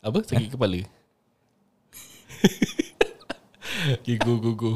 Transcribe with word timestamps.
Apa? 0.00 0.18
Sakit 0.22 0.50
kepala? 0.54 0.80
okay, 3.94 4.16
go, 4.16 4.36
go, 4.36 4.52
go. 4.54 4.72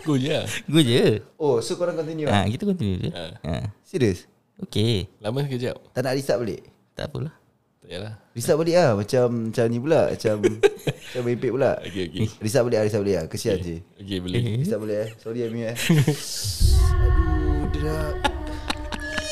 go 0.00 0.14
je 0.16 0.32
lah. 0.32 0.46
Gue 0.66 0.82
je 0.82 1.04
Oh 1.36 1.60
so 1.60 1.76
korang 1.76 1.94
continue 1.94 2.26
ha, 2.26 2.42
ha. 2.42 2.48
Kita 2.48 2.64
continue 2.64 2.96
je 2.98 3.10
Ha. 3.10 3.24
ha. 3.38 3.54
Serius 3.84 4.24
Okay 4.58 5.06
Lama 5.20 5.44
sekejap. 5.44 5.76
Tak 5.92 6.00
nak 6.00 6.16
restart 6.16 6.40
balik 6.40 6.64
Tak 6.96 7.06
apalah 7.06 7.30
Tak 7.78 7.86
payahlah. 7.86 8.14
Restart 8.32 8.56
balik 8.56 8.74
lah 8.74 8.90
Macam 8.96 9.26
Macam 9.46 9.64
ni 9.66 9.78
pula 9.78 10.00
Macam 10.08 10.34
Macam 11.04 11.20
merepek 11.22 11.52
pula 11.52 11.70
Okay, 11.84 12.04
okay. 12.08 12.26
Restart 12.40 12.64
balik 12.64 12.76
lah 12.76 12.84
Restart 12.84 13.02
balik 13.04 13.16
lah 13.16 13.26
Kesian 13.28 13.56
je 13.60 13.76
Okay, 14.00 14.18
boleh. 14.18 14.40
Restart 14.58 14.80
balik 14.80 14.96
eh 14.96 15.08
Sorry 15.18 15.40
Ami 15.44 15.60
eh 15.62 15.76
Aduh 16.96 17.68
Dia 17.70 17.80
dah 17.84 18.08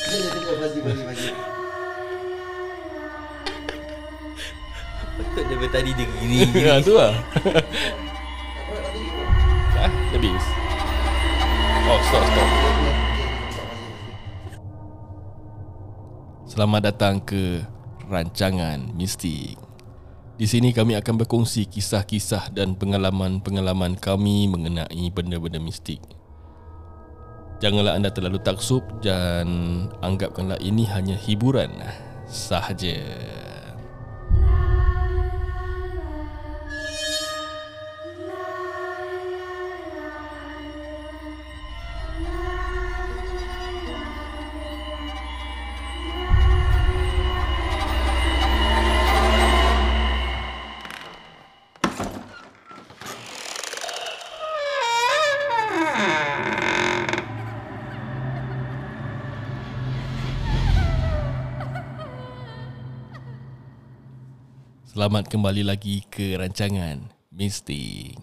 Dia 0.04 0.16
dah 0.20 0.30
tengok 0.30 0.54
Fazli 0.54 0.80
Fazli 0.84 1.02
Fazli 1.02 1.47
Betul 5.18 5.50
dia 5.50 5.66
tadi 5.66 5.90
dia 5.98 6.06
gini 6.22 6.46
Ya, 6.66 6.78
tu 6.78 6.94
lah. 6.94 7.10
ah, 9.82 9.90
habis. 10.14 10.44
Oh, 11.90 11.98
stop, 12.06 12.22
stop. 12.22 12.48
Selamat 16.46 16.90
datang 16.90 17.18
ke 17.18 17.66
Rancangan 18.06 18.94
Mistik. 18.94 19.58
Di 20.38 20.46
sini 20.46 20.70
kami 20.70 20.94
akan 20.94 21.26
berkongsi 21.26 21.66
kisah-kisah 21.66 22.54
dan 22.54 22.78
pengalaman-pengalaman 22.78 23.98
kami 23.98 24.46
mengenai 24.46 25.10
benda-benda 25.10 25.58
mistik. 25.58 25.98
Janganlah 27.58 27.98
anda 27.98 28.14
terlalu 28.14 28.38
taksub 28.38 28.86
dan 29.02 29.50
anggapkanlah 29.98 30.62
ini 30.62 30.86
hanya 30.94 31.18
hiburan 31.18 31.74
sahaja. 32.30 33.02
Selamat 64.98 65.30
kembali 65.30 65.62
lagi 65.62 66.02
ke 66.10 66.34
rancangan 66.34 66.98
Mistik. 67.30 68.18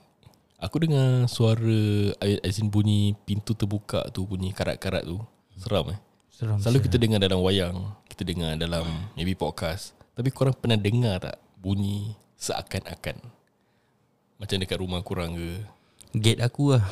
Aku 0.59 0.75
dengar 0.83 1.23
suara 1.31 2.11
as 2.19 2.59
in 2.59 2.67
bunyi 2.67 3.15
pintu 3.23 3.55
terbuka 3.55 4.03
tu 4.11 4.27
bunyi 4.27 4.51
karat-karat 4.51 5.07
tu. 5.07 5.23
Seram 5.55 5.95
eh. 5.95 5.99
Seram 6.27 6.59
Selalu 6.59 6.83
kita 6.83 6.99
dengar 6.99 7.23
dalam 7.23 7.39
wayang, 7.39 7.95
kita 8.11 8.27
dengar 8.27 8.59
dalam 8.59 8.83
maybe 9.15 9.39
podcast. 9.39 9.95
Tapi 10.19 10.35
korang 10.35 10.51
pernah 10.51 10.75
dengar 10.75 11.23
tak 11.23 11.39
bunyi 11.55 12.11
seakan-akan 12.35 13.23
macam 14.35 14.57
dekat 14.59 14.75
rumah 14.75 14.99
korang 14.99 15.31
ke? 15.31 15.63
Gate 16.11 16.43
aku 16.43 16.75
lah 16.75 16.83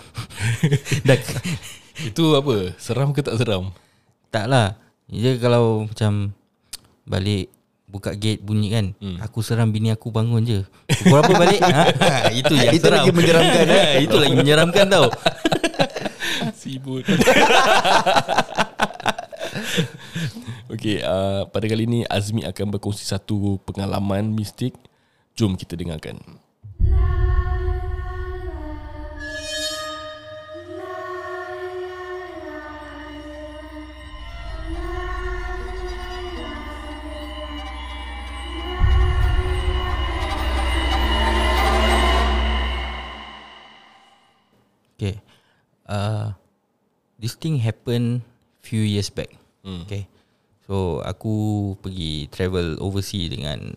Itu 2.07 2.39
apa? 2.39 2.71
Seram 2.79 3.11
ke 3.11 3.19
tak 3.19 3.35
seram? 3.35 3.75
Tak 4.31 4.47
lah 4.47 4.79
Dia 5.11 5.35
kalau 5.43 5.91
macam 5.91 6.31
Balik 7.03 7.51
Buka 7.93 8.17
gate 8.17 8.41
bunyi 8.41 8.73
kan. 8.73 8.85
Hmm. 8.97 9.21
Aku 9.21 9.45
seram 9.45 9.69
bini 9.69 9.93
aku 9.93 10.09
bangun 10.09 10.41
je. 10.41 10.59
Pukul 10.89 11.21
apa 11.21 11.31
balik? 11.37 11.61
Ha? 11.69 11.85
Itu 12.41 12.57
yang 12.57 12.73
Itu 12.73 12.89
seram. 12.89 13.05
lagi 13.05 13.11
menyeramkan, 13.13 13.65
eh? 13.69 13.83
Ha, 13.85 14.01
Itu 14.09 14.15
lagi 14.17 14.33
menyeramkan 14.33 14.85
tau. 14.89 15.07
Sibut. 16.57 17.05
Okay 20.73 21.05
uh, 21.05 21.45
Pada 21.53 21.69
kali 21.69 21.85
ini 21.85 21.99
Azmi 22.09 22.41
akan 22.41 22.73
berkongsi 22.73 23.05
satu 23.05 23.61
pengalaman 23.61 24.33
mistik. 24.33 24.73
Jom 25.37 25.53
kita 25.53 25.77
dengarkan. 25.77 26.17
Okay 26.81 27.22
uh, 45.87 46.35
This 47.17 47.35
thing 47.39 47.59
happen 47.63 48.23
Few 48.63 48.83
years 48.83 49.11
back. 49.11 49.31
Hmm. 49.63 49.83
Okay. 49.83 50.07
So 50.63 51.03
aku 51.03 51.75
pergi 51.83 52.31
travel 52.31 52.79
overseas 52.79 53.27
dengan 53.31 53.75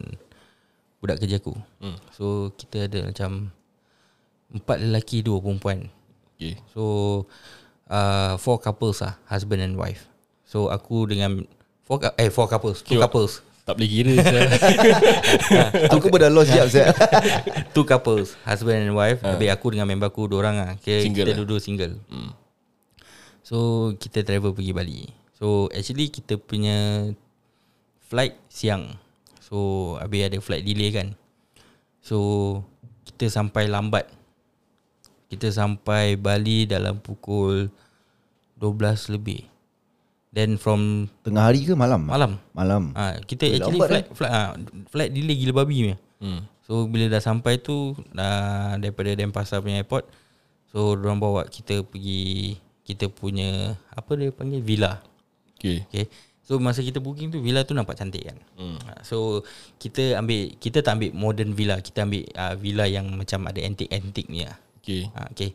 Budak 1.03 1.23
kerja 1.23 1.43
aku. 1.43 1.55
Hmm. 1.83 1.99
So 2.15 2.55
kita 2.55 2.87
ada 2.87 3.11
macam 3.11 3.51
Empat 4.47 4.79
lelaki 4.79 5.27
dua 5.27 5.43
perempuan. 5.43 5.91
Okay. 6.39 6.59
So 6.71 7.27
uh, 7.91 8.39
Four 8.39 8.63
couples 8.63 9.03
lah 9.03 9.19
Husband 9.27 9.63
and 9.63 9.75
wife. 9.75 10.07
So 10.47 10.71
aku 10.71 11.11
dengan 11.11 11.47
Four, 11.87 12.03
eh 12.19 12.31
four 12.35 12.51
couples 12.51 12.83
Two 12.83 12.99
couples 12.99 13.43
Tak 13.67 13.75
boleh 13.83 13.91
kira 13.91 14.15
saya. 14.23 14.47
Aku 15.99 16.07
pun 16.07 16.23
dah 16.23 16.31
lost 16.31 16.55
jap 16.55 16.71
saya. 16.71 16.95
Two 17.75 17.83
couples 17.83 18.39
Husband 18.47 18.79
and 18.79 18.95
wife. 18.95 19.19
Habis 19.27 19.51
aku 19.51 19.75
dengan 19.75 19.91
member 19.91 20.07
aku 20.07 20.31
Dua 20.31 20.47
orang 20.47 20.57
lah. 20.63 20.71
Okay, 20.79 21.03
Single 21.03 21.27
Kita 21.27 21.35
lah. 21.35 21.39
duduk 21.43 21.59
single. 21.59 21.99
Hmm. 22.07 22.31
So 23.43 23.91
kita 23.99 24.23
travel 24.23 24.55
pergi 24.55 24.71
Bali. 24.71 25.11
So 25.35 25.67
actually 25.75 26.15
kita 26.15 26.39
punya 26.39 27.11
Flight 28.07 28.39
siang. 28.47 29.03
So 29.43 29.99
habis 29.99 30.31
ada 30.31 30.39
flight 30.39 30.63
delay 30.63 30.95
kan. 30.95 31.19
So 31.99 32.63
Kita 33.03 33.27
sampai 33.27 33.67
lambat. 33.67 34.07
Kita 35.27 35.51
sampai 35.51 36.15
Bali 36.15 36.71
dalam 36.71 37.03
pukul 37.03 37.67
12 38.63 39.19
lebih 39.19 39.56
Then 40.37 40.61
from 40.61 41.09
Tengah 41.25 41.49
hari 41.49 41.65
ke 41.65 41.73
malam? 41.73 42.05
malam 42.05 42.37
Malam. 42.53 42.93
ha, 42.93 43.17
Kita 43.19 43.49
Eh, 43.49 43.57
actually 43.57 43.81
flight, 43.81 44.07
flight, 44.13 44.29
ha, 44.29 44.53
flight 44.93 45.11
delay 45.11 45.33
gila 45.33 45.65
babi 45.65 45.77
punya 45.83 45.97
Hmm. 46.17 46.41
So 46.61 46.85
bila 46.85 47.09
dah 47.09 47.21
sampai 47.21 47.57
tu 47.57 47.97
dah 48.13 48.77
daripada 48.77 49.17
Denpasar 49.17 49.65
punya 49.65 49.81
airport 49.81 50.05
So 50.69 50.93
orang 50.93 51.17
bawa 51.17 51.49
kita 51.49 51.81
pergi 51.81 52.57
kita 52.85 53.09
punya 53.09 53.75
apa 53.89 54.13
dia 54.13 54.29
panggil 54.29 54.61
villa. 54.61 55.01
Okay 55.57 55.89
Okay. 55.89 56.05
So 56.45 56.61
masa 56.61 56.79
kita 56.79 57.01
booking 57.01 57.33
tu 57.33 57.41
villa 57.41 57.65
tu 57.65 57.73
nampak 57.73 57.97
cantik 57.97 58.23
kan. 58.23 58.37
Hmm. 58.55 58.77
Ha, 58.85 59.01
So 59.03 59.41
kita 59.81 60.21
ambil 60.21 60.53
kita 60.57 60.85
tak 60.85 61.01
ambil 61.01 61.11
modern 61.17 61.53
villa, 61.53 61.81
kita 61.81 62.05
ambil 62.05 62.29
uh, 62.33 62.55
villa 62.55 62.85
yang 62.85 63.09
macam 63.11 63.41
ada 63.49 63.59
antik-antik 63.59 64.29
ni 64.29 64.45
lah. 64.45 64.57
Okay 64.79 65.09
Ha, 65.11 65.33
okay. 65.33 65.51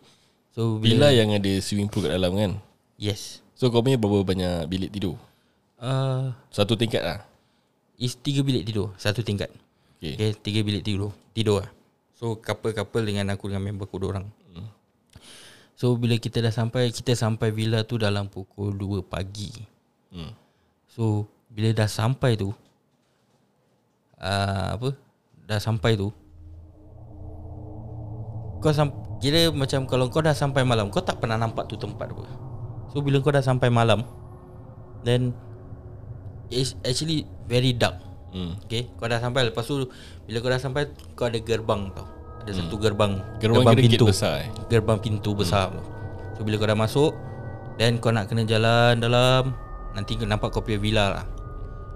So 0.52 0.76
Villa 0.78 1.10
yang 1.10 1.32
ada 1.32 1.52
swimming 1.62 1.88
pool 1.88 2.04
kat 2.04 2.12
dalam 2.12 2.34
kan 2.34 2.52
yes. 2.98 3.40
So 3.62 3.70
kau 3.70 3.86
punya 3.86 4.02
berapa 4.02 4.26
banyak 4.26 4.66
bilik 4.66 4.90
tidur? 4.90 5.22
Uh, 5.78 6.34
Satu 6.50 6.74
tingkat 6.74 7.06
lah 7.06 7.22
is 8.02 8.18
tiga 8.18 8.42
bilik 8.42 8.66
tidur, 8.66 8.90
satu 8.98 9.22
tingkat. 9.22 9.54
Okay, 10.02 10.18
Okay, 10.18 10.30
tiga 10.34 10.66
bilik 10.66 10.82
tidur. 10.82 11.14
Tidur 11.38 11.62
lah. 11.62 11.70
So 12.18 12.34
couple-couple 12.42 13.06
dengan 13.06 13.30
aku 13.30 13.54
dengan 13.54 13.62
member 13.62 13.86
aku 13.86 14.02
orang. 14.02 14.26
Hmm. 14.50 14.66
So 15.78 15.94
bila 15.94 16.18
kita 16.18 16.42
dah 16.42 16.50
sampai, 16.50 16.90
kita 16.90 17.14
sampai 17.14 17.54
villa 17.54 17.86
tu 17.86 18.02
dalam 18.02 18.26
pukul 18.26 18.74
2 18.74 19.06
pagi. 19.06 19.54
Hmm. 20.10 20.34
So 20.90 21.30
bila 21.54 21.70
dah 21.78 21.86
sampai 21.86 22.42
tu 22.42 22.50
uh, 24.18 24.68
apa? 24.74 24.98
Dah 25.46 25.62
sampai 25.62 25.94
tu 25.94 26.10
kau 28.62 28.70
sam 28.70 28.94
kira 29.18 29.50
macam 29.50 29.90
kalau 29.90 30.06
kau 30.14 30.22
dah 30.22 30.38
sampai 30.38 30.62
malam, 30.62 30.94
kau 30.94 31.02
tak 31.02 31.18
pernah 31.18 31.34
nampak 31.34 31.66
tu 31.66 31.78
tempat 31.78 32.14
apa. 32.14 32.26
So 32.92 33.00
bila 33.00 33.24
kau 33.24 33.32
dah 33.32 33.44
sampai 33.44 33.72
malam 33.72 34.04
then 35.08 35.32
it's 36.52 36.76
actually 36.84 37.26
very 37.48 37.72
dark. 37.72 37.98
Hmm. 38.32 38.56
Okay? 38.68 38.88
Kau 38.96 39.12
dah 39.12 39.20
sampai 39.20 39.52
Lepas 39.52 39.68
tu 39.68 39.92
Bila 40.24 40.40
kau 40.40 40.48
dah 40.48 40.56
sampai 40.56 40.88
Kau 41.20 41.28
ada 41.28 41.36
gerbang 41.36 41.92
tau. 41.92 42.08
Ada 42.48 42.64
satu 42.64 42.80
gerbang. 42.80 43.20
Gerbang 43.44 43.76
kira 43.76 43.92
gate 43.92 44.08
besar 44.08 44.48
eh? 44.48 44.50
Gerbang 44.72 45.04
pintu 45.04 45.36
besar 45.36 45.68
tu. 45.76 45.84
So 46.40 46.48
bila 46.48 46.56
kau 46.56 46.64
dah 46.64 46.80
masuk 46.80 47.12
Then 47.76 48.00
kau 48.00 48.16
nak 48.16 48.32
kena 48.32 48.48
jalan 48.48 49.04
dalam 49.04 49.52
Nanti 49.92 50.16
kau 50.16 50.24
nampak 50.24 50.56
kau 50.56 50.64
punya 50.64 50.80
villa 50.80 51.06
lah. 51.12 51.26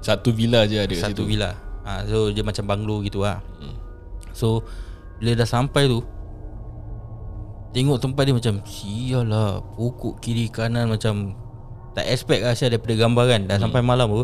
Satu 0.04 0.36
villa 0.36 0.68
je 0.68 0.76
ada 0.76 0.92
Satu 0.92 1.24
situ? 1.24 1.40
villa. 1.40 1.56
Ha, 1.88 2.04
So 2.04 2.28
dia 2.36 2.44
macam 2.44 2.68
banglo 2.68 3.00
gitu 3.00 3.24
lah. 3.24 3.40
Hmm. 3.64 3.80
So 4.36 4.68
Bila 5.24 5.40
dah 5.40 5.48
sampai 5.48 5.88
tu 5.88 6.04
Tengok 7.76 8.00
tempat 8.00 8.24
dia 8.24 8.32
macam 8.32 8.64
Sial 8.64 9.28
lah 9.28 9.60
Pokok 9.76 10.24
kiri 10.24 10.48
kanan 10.48 10.88
macam 10.88 11.36
Tak 11.92 12.08
expect 12.08 12.48
lah 12.48 12.56
Syah 12.56 12.72
daripada 12.72 12.96
gambar 12.96 13.26
kan. 13.28 13.42
Dah 13.52 13.60
sampai 13.60 13.84
malam 13.84 14.08
tu 14.08 14.24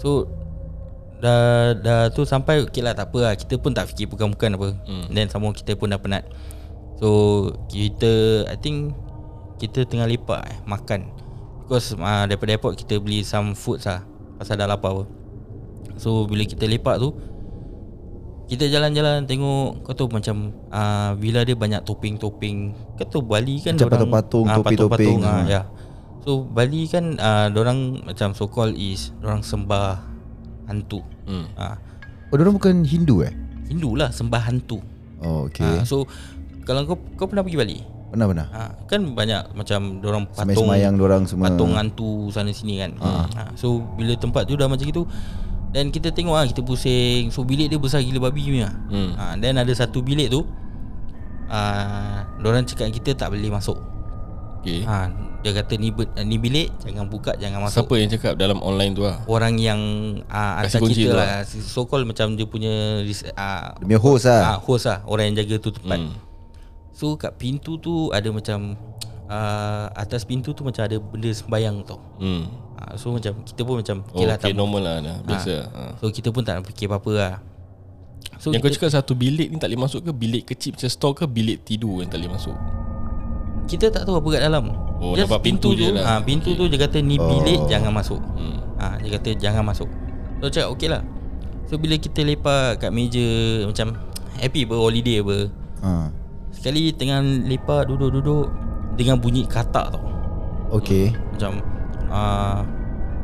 So 0.00 0.24
dah 1.18 1.74
dah 1.74 2.00
tu 2.14 2.22
sampai 2.22 2.62
okey 2.66 2.82
lah 2.82 2.94
tak 2.94 3.10
apa 3.10 3.18
lah. 3.30 3.34
Kita 3.34 3.58
pun 3.58 3.74
tak 3.74 3.90
fikir 3.90 4.06
bukan-bukan 4.10 4.54
apa. 4.54 4.68
Hmm. 4.86 5.06
then 5.10 5.26
sama 5.26 5.50
kita 5.50 5.74
pun 5.74 5.90
dah 5.90 5.98
penat. 5.98 6.24
So 6.98 7.50
kita 7.70 8.44
I 8.46 8.56
think 8.58 8.94
kita 9.58 9.82
tengah 9.86 10.06
lepak 10.06 10.42
eh, 10.46 10.58
makan. 10.66 11.10
Because 11.66 11.92
uh, 11.98 12.24
daripada 12.24 12.54
airport 12.54 12.78
kita 12.78 13.02
beli 13.02 13.26
some 13.26 13.58
foods 13.58 13.84
lah. 13.84 14.06
Pasal 14.38 14.62
dah 14.62 14.70
lapar 14.70 14.94
apa. 14.94 15.04
So 15.98 16.30
bila 16.30 16.46
kita 16.46 16.64
lepak 16.64 17.02
tu 17.02 17.10
kita 18.48 18.64
jalan-jalan 18.66 19.22
tengok 19.22 19.84
kau 19.84 19.92
tahu 19.92 20.08
macam 20.10 20.36
uh, 20.68 21.12
villa 21.14 21.44
dia 21.44 21.52
banyak 21.52 21.84
toping-toping 21.84 22.72
kau 22.96 23.04
tahu 23.06 23.22
Bali 23.22 23.60
kan 23.60 23.76
Macam 23.76 23.86
dorang- 23.86 24.08
patung-patung, 24.08 24.46
ah, 24.46 24.56
topi-toping. 24.56 25.20
patung-patung, 25.20 25.20
ah, 25.22 25.36
Ah. 25.36 25.44
ya 25.46 25.60
so 26.18 26.30
Bali 26.42 26.82
kan 26.84 27.04
uh, 27.14 27.46
orang 27.52 27.78
macam 28.02 28.32
so 28.32 28.44
called 28.44 28.72
is 28.72 29.12
orang 29.20 29.40
sembah 29.40 30.00
hantu 30.64 31.04
Hmm. 31.22 31.44
Ah, 31.54 31.76
Oh, 32.26 32.36
dia 32.36 32.44
bukan 32.46 32.82
Hindu 32.82 33.20
eh? 33.20 33.32
Hindu 33.66 33.92
lah 33.92 34.08
sembah 34.08 34.40
hantu. 34.42 34.80
Oh, 35.18 35.44
Okay. 35.44 35.60
okay. 35.60 35.80
Ha, 35.80 35.84
so 35.84 36.08
kalau 36.62 36.84
kau 36.84 36.96
kau 37.16 37.24
pernah 37.24 37.40
pergi 37.40 37.56
Bali? 37.56 37.78
Pernah 38.06 38.26
pernah. 38.26 38.46
Ha, 38.48 38.60
kan 38.84 39.00
banyak 39.10 39.52
macam 39.52 39.80
orang 39.98 40.24
patung 40.26 40.40
Semayang-semayang 40.68 40.94
dorang 40.94 41.24
semua. 41.24 41.48
patung 41.48 41.72
hantu 41.74 42.28
sana 42.28 42.48
sini 42.50 42.76
kan. 42.78 42.96
Ha. 42.96 43.52
so 43.54 43.80
bila 43.92 44.12
tempat 44.14 44.44
tu 44.44 44.54
dah 44.54 44.64
macam 44.64 44.80
gitu 44.82 45.04
dan 45.78 45.94
kita 45.94 46.10
tengok 46.10 46.34
ah 46.34 46.42
kita 46.42 46.66
pusing. 46.66 47.30
So 47.30 47.46
bilik 47.46 47.70
dia 47.70 47.78
besar 47.78 48.02
gila 48.02 48.26
babi 48.26 48.42
punya. 48.50 48.74
Hmm. 48.90 49.14
Ha, 49.14 49.38
then 49.38 49.54
ada 49.62 49.70
satu 49.70 50.02
bilik 50.02 50.26
tu 50.26 50.42
ah 51.46 52.26
uh, 52.34 52.42
orang 52.42 52.66
cakap 52.66 52.90
kita 52.90 53.14
tak 53.14 53.30
boleh 53.30 53.46
masuk. 53.46 53.78
Okay. 54.58 54.82
Ha, 54.82 55.06
dia 55.38 55.54
kata 55.54 55.78
ni 55.78 55.94
ber- 55.94 56.10
ni 56.26 56.34
bilik 56.34 56.74
jangan 56.82 57.06
buka 57.06 57.38
jangan 57.38 57.62
masuk. 57.62 57.86
Siapa 57.86 57.94
yang 57.94 58.10
cakap 58.10 58.32
dalam 58.34 58.58
online 58.58 58.90
tu 58.98 59.06
lah? 59.06 59.22
Orang 59.30 59.54
yang 59.54 59.78
uh, 60.26 60.66
Kasih 60.66 60.82
kunci 60.82 61.06
kita 61.06 61.14
tu 61.14 61.18
lah 61.22 61.46
So 61.46 61.86
called 61.86 62.10
macam 62.10 62.34
dia 62.34 62.42
punya 62.42 63.06
uh, 63.06 63.78
Dia 63.78 63.86
punya 63.86 64.00
host 64.02 64.26
lah. 64.26 64.42
Ah, 64.42 64.58
host 64.58 64.90
lah 64.90 65.06
Orang 65.06 65.30
yang 65.30 65.46
jaga 65.46 65.62
tu 65.62 65.70
tempat 65.70 66.02
hmm. 66.02 66.10
So 66.90 67.14
kat 67.14 67.38
pintu 67.38 67.78
tu 67.78 68.10
Ada 68.10 68.34
macam 68.34 68.74
uh, 69.28 69.86
Atas 69.92 70.24
pintu 70.24 70.50
tu 70.50 70.60
Macam 70.60 70.82
ada 70.82 70.96
benda 70.96 71.30
sembayang 71.30 71.76
tau 71.84 72.00
Hmm. 72.16 72.48
uh, 72.74 72.94
So 72.94 73.12
macam 73.12 73.44
Kita 73.44 73.60
pun 73.62 73.78
macam 73.78 74.02
Oh, 74.06 74.12
Okay 74.14 74.26
lah 74.26 74.36
okay, 74.36 74.50
tak 74.50 74.56
normal 74.56 74.80
lah 74.80 74.96
dah. 74.98 75.16
Biasa. 75.22 75.54
Ha. 75.66 75.80
So 75.96 76.08
kita 76.08 76.28
pun 76.28 76.42
tak 76.42 76.58
nak 76.58 76.64
fikir 76.66 76.86
apa-apa 76.86 77.12
lah 77.12 77.34
So 78.36 78.50
Yang 78.50 78.60
kau 78.60 78.68
kita, 78.68 78.76
cakap 78.80 78.90
satu 78.94 79.12
bilik 79.12 79.48
ni 79.48 79.56
tak 79.56 79.68
boleh 79.68 79.82
masuk 79.82 80.00
ke 80.00 80.10
bilik 80.10 80.42
kecil 80.44 80.72
macam 80.72 80.88
store 80.88 81.14
ke 81.14 81.24
bilik 81.26 81.58
tidur 81.62 82.00
yang 82.00 82.08
tak 82.08 82.18
boleh 82.18 82.32
masuk? 82.32 82.56
kita 83.64 83.92
tak 83.92 84.02
tahu 84.02 84.16
apa 84.16 84.28
kat 84.30 84.42
dalam 84.42 84.64
Oh, 84.96 85.12
nampak 85.12 85.44
pintu 85.44 85.70
je 85.72 85.86
tu, 85.86 85.94
lah. 85.94 86.16
ah, 86.16 86.20
Pintu 86.20 86.50
Okay. 86.50 86.58
tu 86.58 86.64
dia 86.66 86.78
kata 86.80 86.98
ni 86.98 87.14
bilik 87.14 87.60
Oh. 87.60 87.68
jangan 87.68 87.92
masuk 87.92 88.16
Hmm. 88.16 88.58
ah, 88.76 88.96
Dia 88.96 89.14
kata 89.14 89.30
jangan 89.36 89.60
masuk 89.62 89.86
So 90.40 90.48
cakap 90.48 90.72
okey 90.72 90.88
lah 90.88 91.02
So 91.66 91.76
bila 91.76 91.94
kita 91.94 92.24
lepak 92.24 92.80
kat 92.80 92.90
meja 92.90 93.22
Macam 93.62 93.92
happy 94.34 94.64
ber 94.64 94.78
holiday 94.78 95.20
ber 95.20 95.52
Ha. 95.78 96.08
Sekali 96.48 96.90
tengah 96.90 97.20
lepak 97.20 97.86
duduk-duduk 97.86 98.48
Dengan 98.98 99.16
bunyi 99.16 99.46
katak 99.46 99.94
tau 99.94 100.02
Okay. 100.68 101.14
Macam 101.32 101.62
uh, 102.10 102.60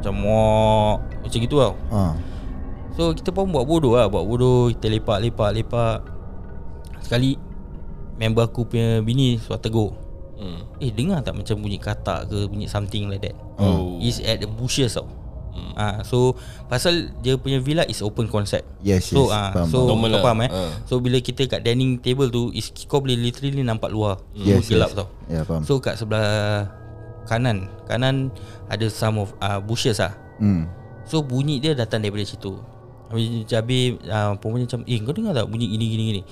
Macam 0.00 0.14
wak 0.24 0.96
Macam 1.26 1.38
gitu 1.42 1.56
tau 1.58 1.74
Ha. 1.90 2.14
So 2.94 3.10
kita 3.10 3.34
pun 3.34 3.50
buat 3.50 3.66
bodoh 3.66 3.98
lah 3.98 4.06
Buat 4.06 4.24
bodoh 4.24 4.70
Kita 4.70 4.86
lepak 4.88 5.18
lepak 5.20 5.50
lepak 5.52 5.98
Sekali 7.02 7.34
Member 8.14 8.46
aku 8.46 8.64
punya 8.64 9.02
bini 9.02 9.36
Suat 9.36 9.60
tegur 9.60 9.92
Hmm. 10.34 10.66
Eh 10.82 10.90
dengar 10.90 11.22
tak 11.22 11.38
macam 11.38 11.62
bunyi 11.62 11.78
katak 11.78 12.26
ke 12.26 12.50
Bunyi 12.50 12.66
something 12.66 13.06
like 13.06 13.22
that 13.22 13.38
Oh. 13.54 14.02
Is 14.02 14.18
at 14.18 14.42
the 14.42 14.50
bushes 14.50 14.98
tau 14.98 15.06
Ah, 15.74 16.02
so 16.06 16.34
pasal 16.66 17.10
dia 17.22 17.38
punya 17.38 17.58
villa 17.58 17.82
is 17.86 18.02
open 18.02 18.26
concept. 18.30 18.66
Yes, 18.82 19.10
So 19.10 19.30
yes. 19.30 19.34
ah, 19.34 19.50
Faham, 19.54 19.68
so 19.70 19.78
Normal 19.86 20.08
kau 20.14 20.18
lah. 20.18 20.24
faham 20.26 20.40
eh. 20.46 20.50
Ah. 20.50 20.70
So 20.86 20.94
bila 20.98 21.18
kita 21.18 21.46
kat 21.46 21.62
dining 21.62 21.98
table 21.98 22.30
tu 22.30 22.50
is 22.54 22.70
kau 22.86 23.02
boleh 23.02 23.18
literally 23.18 23.62
nampak 23.62 23.90
luar. 23.90 24.22
Yes, 24.34 24.66
Semua 24.66 24.70
gelap 24.70 24.90
yes. 24.90 24.96
tau. 24.98 25.06
Ya, 25.30 25.40
faham. 25.42 25.62
So 25.66 25.72
kat 25.82 25.94
sebelah 25.98 26.70
kanan, 27.26 27.70
kanan 27.90 28.30
ada 28.70 28.86
some 28.90 29.22
of 29.22 29.34
uh, 29.42 29.58
bushes 29.58 29.98
ah. 29.98 30.14
Hmm. 30.38 30.66
So 31.06 31.22
bunyi 31.22 31.58
dia 31.58 31.74
datang 31.74 32.02
daripada 32.02 32.26
situ. 32.26 32.54
Habis 33.12 33.44
Habis 33.52 34.00
uh, 34.08 34.32
Perempuan 34.40 34.64
macam 34.64 34.80
Eh 34.88 34.96
kau 35.04 35.12
dengar 35.12 35.36
tak 35.36 35.46
bunyi 35.52 35.68
gini 35.68 35.86
gini 35.92 36.02
gini 36.08 36.22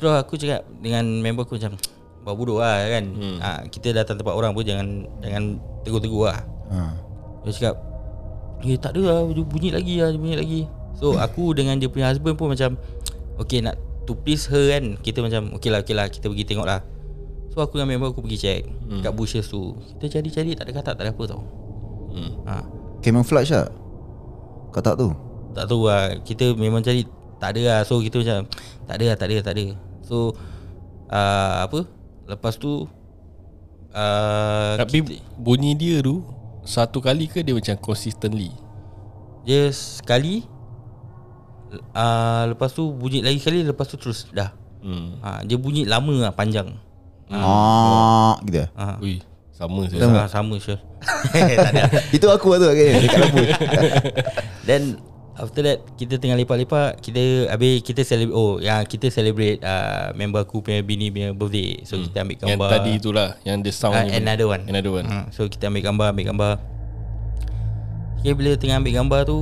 Terus 0.00 0.16
aku 0.16 0.40
cakap 0.40 0.64
Dengan 0.80 1.04
member 1.20 1.44
aku 1.44 1.60
macam 1.60 1.76
Buat 2.24 2.34
bodoh 2.40 2.58
lah 2.58 2.88
kan 2.88 3.04
hmm. 3.04 3.36
uh, 3.36 3.60
Kita 3.68 3.92
datang 3.92 4.16
tempat 4.16 4.32
orang 4.32 4.56
pun 4.56 4.64
Jangan 4.64 5.04
Jangan 5.20 5.60
tegur-tegur 5.84 6.32
lah 6.32 6.40
Ha. 6.66 6.90
Dia 7.46 7.50
cakap 7.54 7.74
Eh 8.64 8.76
tak 8.80 8.96
ada 8.96 9.02
lah 9.04 9.18
Dia 9.28 9.44
bunyi 9.44 9.68
lagi 9.74 10.00
lah 10.00 10.08
Dia 10.14 10.20
bunyi 10.20 10.36
lagi 10.38 10.60
So 10.96 11.20
aku 11.20 11.52
dengan 11.52 11.76
dia 11.76 11.92
punya 11.92 12.08
husband 12.08 12.40
pun 12.40 12.52
macam 12.52 12.80
Okay 13.36 13.60
nak 13.60 13.76
To 14.08 14.16
please 14.16 14.48
her 14.48 14.72
kan 14.72 14.96
Kita 15.02 15.20
macam 15.20 15.52
Okay 15.60 15.68
lah 15.68 15.84
okay 15.84 15.92
lah 15.92 16.08
Kita 16.08 16.32
pergi 16.32 16.46
tengok 16.48 16.64
lah 16.64 16.80
So 17.52 17.60
aku 17.60 17.76
dengan 17.76 17.96
member 17.96 18.16
aku 18.16 18.24
pergi 18.24 18.38
check 18.40 18.60
hmm. 18.64 19.04
Kat 19.04 19.12
bushes 19.12 19.44
tu 19.44 19.76
Kita 20.00 20.20
cari-cari 20.20 20.56
Tak 20.56 20.64
ada 20.64 20.72
katak 20.72 20.94
Tak 20.96 21.04
ada 21.04 21.12
apa 21.12 21.24
tau 21.28 21.42
Hmm. 22.16 22.32
ha. 22.48 22.64
Camouflage 23.04 23.52
lah. 23.52 23.68
Katak 24.72 24.96
tu. 24.96 25.12
Tak 25.52 25.68
tahu 25.68 25.84
lah 25.84 26.16
Kita 26.24 26.56
memang 26.56 26.80
cari 26.80 27.04
Tak 27.36 27.52
ada 27.52 27.60
lah 27.60 27.80
So 27.84 28.00
kita 28.00 28.24
macam 28.24 28.48
Tak 28.88 28.94
ada 28.96 29.04
lah 29.12 29.16
tak 29.20 29.28
ada 29.28 29.36
tak 29.44 29.52
ada 29.52 29.64
So 30.00 30.32
uh, 31.12 31.68
Apa 31.68 31.84
Lepas 32.24 32.56
tu 32.56 32.88
uh, 33.92 34.74
Tapi 34.80 35.04
kita, 35.04 35.20
bunyi 35.36 35.76
dia 35.76 36.00
tu 36.00 36.24
satu 36.66 36.98
kali 36.98 37.24
ke 37.24 37.40
dia 37.40 37.54
macam 37.54 37.78
consistently? 37.80 38.50
Dia 39.42 39.70
sekali 39.70 40.42
uh, 41.92 42.42
Lepas 42.46 42.72
tu 42.72 42.90
bunyi 42.90 43.22
lagi 43.22 43.38
sekali 43.38 43.62
Lepas 43.62 43.86
tu 43.86 43.96
terus 43.96 44.26
dah 44.30 44.50
Hmm. 44.76 45.18
ha, 45.18 45.42
Dia 45.42 45.56
bunyi 45.56 45.82
lama 45.82 46.14
lah 46.20 46.32
panjang 46.32 46.70
Ah, 47.26 48.38
gitu. 48.42 48.62
ha. 48.72 49.02
Ui, 49.02 49.18
sama 49.50 49.82
saya. 49.90 49.98
Sama, 49.98 50.20
sama 50.30 50.54
Tak 51.58 51.70
ada 51.74 51.82
Itu 52.12 52.26
aku 52.26 52.54
tu 52.54 52.66
agaknya 52.66 53.00
dekat 53.02 53.18
rambut. 53.18 53.46
Then 54.62 55.02
After 55.36 55.60
that 55.62 55.84
Kita 55.94 56.16
tengah 56.16 56.34
lepak-lepak 56.34 56.98
Kita 56.98 57.20
Habis 57.46 57.80
kita 57.80 58.00
celebrate 58.00 58.32
Oh 58.32 58.56
yang 58.56 58.80
kita 58.82 59.06
celebrate 59.08 59.60
uh, 59.60 60.10
Member 60.12 60.40
aku 60.40 60.60
punya 60.60 60.80
bini 60.80 61.08
punya 61.08 61.30
birthday 61.30 61.80
So 61.82 62.00
kita 62.00 62.22
ambil 62.22 62.36
Yang 62.38 62.48
gambar 62.50 62.68
tadi 62.70 62.90
itulah 62.94 63.28
yang 63.42 63.60
the 63.60 63.68
sound 63.68 63.94
uh. 63.94 64.08
Another 64.10 64.46
one 64.46 64.64
Another 64.64 64.88
one. 64.90 65.04
Hmm, 65.04 65.24
So 65.28 65.44
kita 65.44 65.68
ambil 65.68 65.84
gambar 65.84 66.06
Ambil 66.10 66.26
gambar 66.26 66.52
Okay 68.16 68.32
bila 68.32 68.56
tengah 68.56 68.76
ambil 68.76 68.92
gambar 68.96 69.20
tu 69.22 69.38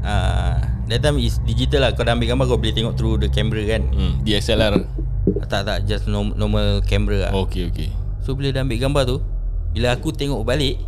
uh, 0.00 0.56
That 0.86 1.00
time 1.00 1.18
is 1.18 1.42
digital 1.42 1.82
lah 1.82 1.90
Kau 1.92 2.02
dah 2.02 2.14
ambil 2.14 2.30
gambar 2.30 2.46
Kau 2.46 2.56
boleh 2.56 2.70
tengok 2.72 2.94
through 2.94 3.18
the 3.18 3.26
camera 3.26 3.62
kan 3.68 3.82
Hmm, 3.90 4.22
DSLR. 4.22 4.86
Tak 5.44 5.62
tak 5.62 5.78
Just 5.84 6.06
norm- 6.06 6.32
normal 6.32 6.78
camera 6.80 7.26
lah 7.26 7.32
Okay, 7.42 7.66
okay. 7.66 7.90
So 8.22 8.32
bila 8.32 8.50
dah 8.50 8.62
ambil 8.62 8.78
gambar 8.80 9.02
tu 9.04 9.18
Bila 9.70 9.90
aku 9.92 10.10
tengok 10.10 10.40
balik 10.42 10.78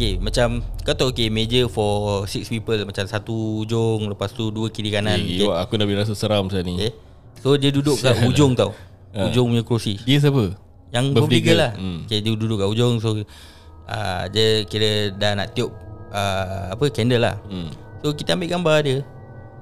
Okay 0.00 0.16
macam 0.16 0.64
Kau 0.80 0.96
tahu 0.96 1.12
okay 1.12 1.28
Meja 1.28 1.68
for 1.68 2.24
six 2.24 2.48
people 2.48 2.72
Macam 2.80 3.04
satu 3.04 3.60
ujung 3.60 4.08
Lepas 4.08 4.32
tu 4.32 4.48
dua 4.48 4.72
kiri 4.72 4.88
kanan 4.88 5.20
Eh, 5.20 5.36
okay. 5.36 5.44
okay. 5.44 5.60
aku 5.60 5.76
dah 5.76 5.84
boleh 5.84 6.00
rasa 6.00 6.16
seram 6.16 6.48
saya 6.48 6.64
ni. 6.64 6.72
okay. 6.74 6.96
So 7.36 7.52
dia 7.54 7.68
duduk 7.68 8.00
kat 8.00 8.16
ujung 8.24 8.56
tau 8.56 8.72
Ha. 9.10 9.26
Ujung 9.26 9.50
punya 9.50 9.60
kerusi 9.60 9.98
Dia 10.00 10.16
siapa? 10.16 10.54
Yang 10.88 11.04
Birthday 11.12 11.42
girl. 11.42 11.58
lah 11.58 11.72
Hmm. 11.74 12.06
okay, 12.06 12.22
Dia 12.22 12.30
duduk 12.30 12.56
kat 12.56 12.68
ujung 12.70 12.96
So 12.96 13.18
uh, 13.18 14.24
Dia 14.30 14.62
kira 14.64 14.90
dah 15.10 15.34
nak 15.34 15.50
tiup 15.50 15.74
uh, 16.08 16.70
Apa 16.70 16.88
candle 16.88 17.18
lah 17.20 17.36
Hmm. 17.44 17.74
So 18.00 18.14
kita 18.14 18.38
ambil 18.38 18.48
gambar 18.48 18.76
dia 18.80 18.98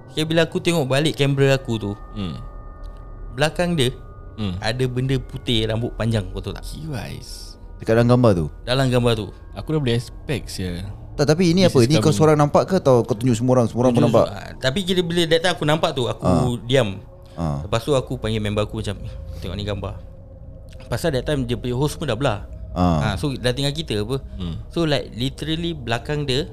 okay, 0.06 0.22
Bila 0.22 0.44
aku 0.44 0.60
tengok 0.60 0.84
balik 0.84 1.16
kamera 1.16 1.56
aku 1.56 1.80
tu 1.80 1.92
Hmm. 2.12 2.36
Belakang 3.32 3.72
dia 3.72 3.88
Hmm. 4.36 4.54
Ada 4.60 4.84
benda 4.84 5.16
putih 5.16 5.64
Rambut 5.64 5.96
panjang 5.96 6.28
Kau 6.28 6.38
tahu 6.38 6.52
tak 6.52 6.62
Kiwais. 6.62 7.47
Dekat 7.78 7.94
dalam 7.94 8.08
gambar 8.08 8.30
tu. 8.34 8.46
Dalam 8.62 8.86
gambar 8.86 9.12
tu 9.14 9.26
Aku 9.52 9.68
dah 9.70 9.80
boleh 9.80 9.94
expect 9.94 10.50
sia. 10.50 10.82
Tak 11.14 11.26
tapi 11.28 11.50
ini 11.50 11.62
This 11.62 11.72
apa? 11.72 11.78
is 11.80 11.88
Ni 11.88 11.98
kau 11.98 12.10
seorang 12.10 12.34
nampak 12.34 12.62
ke 12.64 12.74
atau 12.76 13.02
kau 13.02 13.12
tunjuk 13.12 13.34
semua 13.34 13.58
orang? 13.58 13.66
Semua 13.66 13.82
orang 13.82 13.92
pun 13.92 14.02
nampak. 14.04 14.26
Ah, 14.28 14.54
Tapi 14.56 14.82
kira 14.82 15.00
bila 15.00 15.22
that 15.24 15.40
time 15.40 15.52
aku 15.52 15.64
nampak 15.64 15.90
tu 15.92 16.06
Aku 16.06 16.26
diam 16.62 16.98
Ha. 17.34 17.62
Lepas 17.62 17.80
tu 17.80 17.94
aku 17.94 18.18
panggil 18.18 18.38
member 18.38 18.60
aku 18.60 18.82
macam 18.82 18.98
"Eh, 18.98 19.14
Tengok 19.38 19.54
ni 19.54 19.62
gambar 19.62 19.94
Pasal 20.86 21.10
that 21.12 21.22
time 21.22 21.42
dia 21.42 21.54
punya 21.54 21.70
host 21.72 21.94
pun 21.94 22.06
dah 22.06 22.14
belah 22.14 22.50
Ha. 22.74 22.84
ha, 23.00 23.08
So 23.14 23.30
dah 23.32 23.50
tinggal 23.50 23.70
kita 23.70 23.98
apa 23.98 24.18
Hmm. 24.34 24.58
So 24.68 24.82
like 24.82 25.10
literally 25.12 25.70
belakang 25.70 26.22
dia 26.22 26.50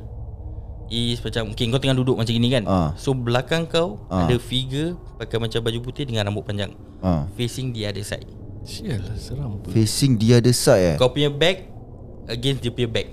Is 0.87 1.17
macam 1.19 1.49
Okay 1.51 1.65
kau 1.67 1.77
tengah 1.77 1.93
duduk 1.95 2.13
macam 2.13 2.29
gini 2.29 2.49
kan 2.51 2.63
Ah. 2.63 2.89
So 2.95 3.11
belakang 3.11 3.65
kau 3.65 3.97
Ah. 4.07 4.25
Ada 4.25 4.37
figure 4.37 4.93
Pakai 5.17 5.37
macam 5.37 5.57
baju 5.59 5.79
putih 5.81 6.05
Dengan 6.05 6.21
rambut 6.23 6.41
panjang 6.43 6.69
Ha. 7.01 7.25
Facing 7.33 7.69
the 7.71 7.81
other 7.83 8.01
side 8.01 8.25
Sial 8.65 8.97
lah 8.97 9.13
seram 9.15 9.61
tu. 9.61 9.69
Facing 9.69 10.17
the 10.17 10.41
other 10.41 10.49
side 10.51 10.83
eh. 10.83 10.95
Kau 10.97 11.13
punya 11.13 11.29
back 11.29 11.69
Against 12.25 12.65
dia 12.65 12.73
punya 12.73 12.89
back 12.89 13.07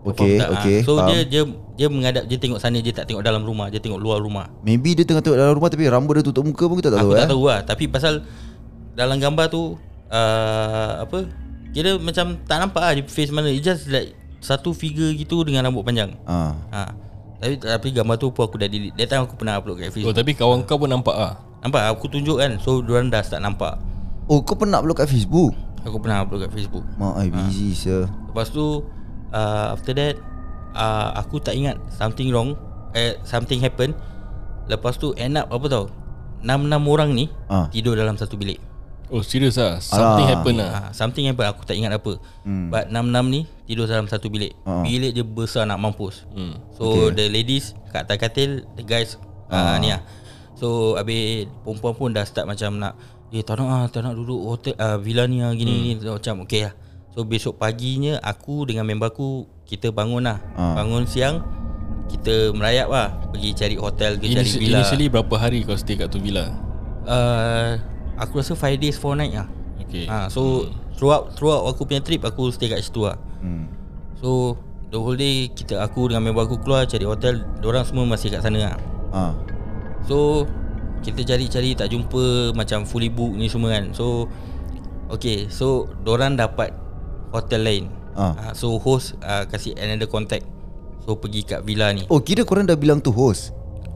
Okay, 0.00 0.40
tak? 0.40 0.48
Ah, 0.48 0.56
okay. 0.64 0.80
So 0.80 0.96
faham. 0.96 1.12
dia 1.12 1.18
dia 1.28 1.42
dia 1.76 1.86
menghadap 1.92 2.24
Dia 2.24 2.40
tengok 2.40 2.56
sana 2.56 2.80
Dia 2.80 2.88
tak 2.96 3.04
tengok 3.04 3.20
dalam 3.20 3.44
rumah 3.44 3.68
Dia 3.68 3.84
tengok 3.84 4.00
luar 4.00 4.16
rumah 4.16 4.48
Maybe 4.64 4.96
dia 4.96 5.04
tengah 5.04 5.20
tengok 5.20 5.36
dalam 5.36 5.52
rumah 5.52 5.68
tapi 5.68 5.84
rambut 5.84 6.16
dia 6.16 6.24
tutup 6.24 6.48
muka 6.48 6.64
pun 6.64 6.80
kita 6.80 6.88
tak 6.88 7.04
Aku 7.04 7.12
tahu 7.12 7.20
tak 7.20 7.28
eh. 7.28 7.28
tahu 7.28 7.42
lah 7.44 7.60
Tapi 7.68 7.84
pasal 7.84 8.24
Dalam 8.96 9.20
gambar 9.20 9.52
tu 9.52 9.76
uh, 10.08 10.92
Apa 11.04 11.28
Kira 11.76 12.00
macam 12.00 12.40
tak 12.48 12.58
nampak 12.64 12.80
lah 12.80 12.92
Dia 12.96 13.04
face 13.04 13.28
mana 13.28 13.52
It's 13.52 13.60
just 13.60 13.92
like 13.92 14.16
Satu 14.40 14.72
figure 14.72 15.12
gitu 15.12 15.44
Dengan 15.44 15.68
rambut 15.68 15.84
panjang 15.84 16.16
Ha. 16.24 16.56
ha. 16.72 16.82
Tapi 17.36 17.60
tapi 17.60 17.88
gambar 17.92 18.16
tu 18.16 18.32
pun 18.32 18.48
aku 18.48 18.56
dah 18.56 18.72
delete 18.72 18.96
That 18.96 19.12
time 19.12 19.28
aku 19.28 19.36
pernah 19.36 19.60
upload 19.60 19.84
kat 19.84 19.92
Oh 19.92 19.92
Facebook 19.92 20.16
tapi 20.16 20.32
kawan 20.32 20.64
kau 20.64 20.80
pun 20.80 20.88
nampak 20.88 21.12
ah. 21.12 21.44
Nampak 21.60 21.92
aku 21.92 22.08
tunjuk 22.08 22.40
kan 22.40 22.56
So 22.56 22.80
diorang 22.80 23.12
dah 23.12 23.20
start 23.20 23.44
nampak 23.44 23.76
Oh 24.30 24.46
kau 24.46 24.54
pernah 24.54 24.78
upload 24.78 24.94
kat 24.96 25.10
Facebook 25.10 25.50
Aku 25.82 25.98
pernah 25.98 26.22
upload 26.22 26.46
kat 26.46 26.52
Facebook 26.54 26.86
Mak 26.94 27.18
I 27.18 27.28
busy 27.34 27.74
sir 27.74 28.06
Lepas 28.30 28.54
tu 28.54 28.86
uh, 29.34 29.66
After 29.74 29.90
that 29.90 30.14
uh, 30.70 31.18
Aku 31.18 31.42
tak 31.42 31.58
ingat 31.58 31.82
Something 31.90 32.30
wrong 32.30 32.54
eh, 32.94 33.18
Something 33.26 33.58
happen 33.58 33.90
Lepas 34.70 35.02
tu 35.02 35.10
end 35.18 35.34
up 35.34 35.50
apa 35.50 35.66
tau 35.66 35.84
6-6 36.40 36.46
orang 36.86 37.10
ni 37.10 37.26
Ah. 37.50 37.66
Tidur 37.68 37.98
dalam 37.98 38.14
satu 38.14 38.38
bilik 38.38 38.62
Oh 39.10 39.18
serius 39.20 39.58
ah. 39.58 39.82
Something 39.82 40.30
Alah. 40.30 40.38
happen 40.38 40.54
ah. 40.56 40.70
Ah, 40.70 40.88
Something 40.94 41.26
happen 41.26 41.50
Aku 41.50 41.66
tak 41.66 41.74
ingat 41.74 41.90
apa 41.90 42.22
hmm. 42.46 42.70
But 42.70 42.86
6-6 42.86 43.02
ni 43.26 43.40
Tidur 43.66 43.90
dalam 43.90 44.06
satu 44.06 44.30
bilik 44.30 44.54
Ah. 44.62 44.86
Bilik 44.86 45.10
je 45.10 45.26
besar 45.26 45.66
nak 45.66 45.82
mampus 45.82 46.22
Hmm. 46.30 46.54
So 46.78 47.10
okay. 47.10 47.18
the 47.18 47.26
ladies 47.26 47.74
Kat 47.90 48.06
atas 48.06 48.22
katil 48.22 48.62
The 48.78 48.86
guys 48.86 49.18
uh, 49.50 49.74
Ah. 49.74 49.82
Ni 49.82 49.90
lah 49.90 50.06
So 50.54 50.94
habis 50.94 51.50
Perempuan 51.66 51.98
pun 51.98 52.08
dah 52.14 52.22
start 52.22 52.46
macam 52.46 52.78
nak 52.78 52.94
Eh 53.30 53.42
tak 53.42 53.58
nak 53.58 53.66
ah, 53.70 53.86
Tak 53.86 54.02
nak 54.02 54.14
duduk 54.14 54.40
hotel 54.42 54.74
uh, 54.74 54.98
Villa 54.98 55.24
ni 55.24 55.38
lah 55.38 55.54
Gini 55.54 55.70
hmm. 55.70 55.82
ni 55.82 55.90
Macam 56.02 56.42
okay 56.42 56.66
lah 56.66 56.74
So 57.14 57.22
besok 57.22 57.58
paginya 57.58 58.18
Aku 58.22 58.66
dengan 58.66 58.82
member 58.86 59.08
aku 59.08 59.46
Kita 59.64 59.90
bangun 59.90 60.26
lah 60.26 60.38
Ah. 60.58 60.74
Bangun 60.74 61.06
siang 61.06 61.42
Kita 62.06 62.50
merayap 62.50 62.90
lah 62.90 63.08
Pergi 63.30 63.54
cari 63.54 63.76
hotel 63.78 64.18
ke 64.18 64.26
cari 64.26 64.34
Initially, 64.34 64.62
villa 64.66 64.78
initially 64.82 65.06
berapa 65.06 65.34
hari 65.36 65.62
kau 65.62 65.78
stay 65.78 65.94
kat 65.94 66.10
tu 66.10 66.18
villa? 66.18 66.50
uh, 67.06 67.78
Aku 68.18 68.42
rasa 68.42 68.52
5 68.52 68.66
days 68.76 68.98
4 68.98 69.14
night 69.16 69.34
lah 69.34 69.48
Okay. 69.80 70.06
ha, 70.06 70.30
So 70.30 70.70
throughout 70.94 71.34
throughout 71.34 71.66
aku 71.66 71.82
punya 71.82 71.98
trip 71.98 72.22
Aku 72.22 72.50
stay 72.50 72.70
kat 72.70 72.78
situ 72.78 73.06
lah 73.06 73.18
hmm. 73.42 73.66
So 74.18 74.54
The 74.90 74.98
whole 74.98 75.14
day 75.14 75.50
kita 75.50 75.78
Aku 75.82 76.10
dengan 76.10 76.26
member 76.26 76.46
aku 76.46 76.58
keluar 76.58 76.86
Cari 76.86 77.02
hotel 77.02 77.42
Diorang 77.58 77.82
semua 77.82 78.06
masih 78.06 78.30
kat 78.30 78.42
sana 78.42 78.58
lah 78.58 78.74
ah. 79.10 79.32
So 80.02 80.46
Kita 81.00 81.20
cari-cari 81.24 81.72
tak 81.72 81.88
jumpa 81.88 82.52
Macam 82.52 82.84
fully 82.84 83.08
book 83.08 83.32
ni 83.32 83.48
semua 83.48 83.72
kan. 83.72 83.90
So 83.92 84.28
Okay. 85.08 85.48
So 85.48 85.90
Diorang 86.00 86.36
dapat 86.36 86.70
Hotel 87.30 87.62
lain. 87.62 87.84
Ah. 88.12 88.34
uh, 88.34 88.52
So 88.52 88.76
host 88.76 89.16
uh, 89.20 89.46
Kasih 89.46 89.74
another 89.76 90.06
contact. 90.06 90.44
So 91.02 91.16
pergi 91.16 91.42
kat 91.42 91.64
villa 91.64 91.90
ni. 91.90 92.04
Oh 92.06 92.20
kira 92.20 92.44
korang 92.44 92.64
dah 92.64 92.76
bilang 92.76 93.00
tu 93.00 93.10
host? 93.10 93.50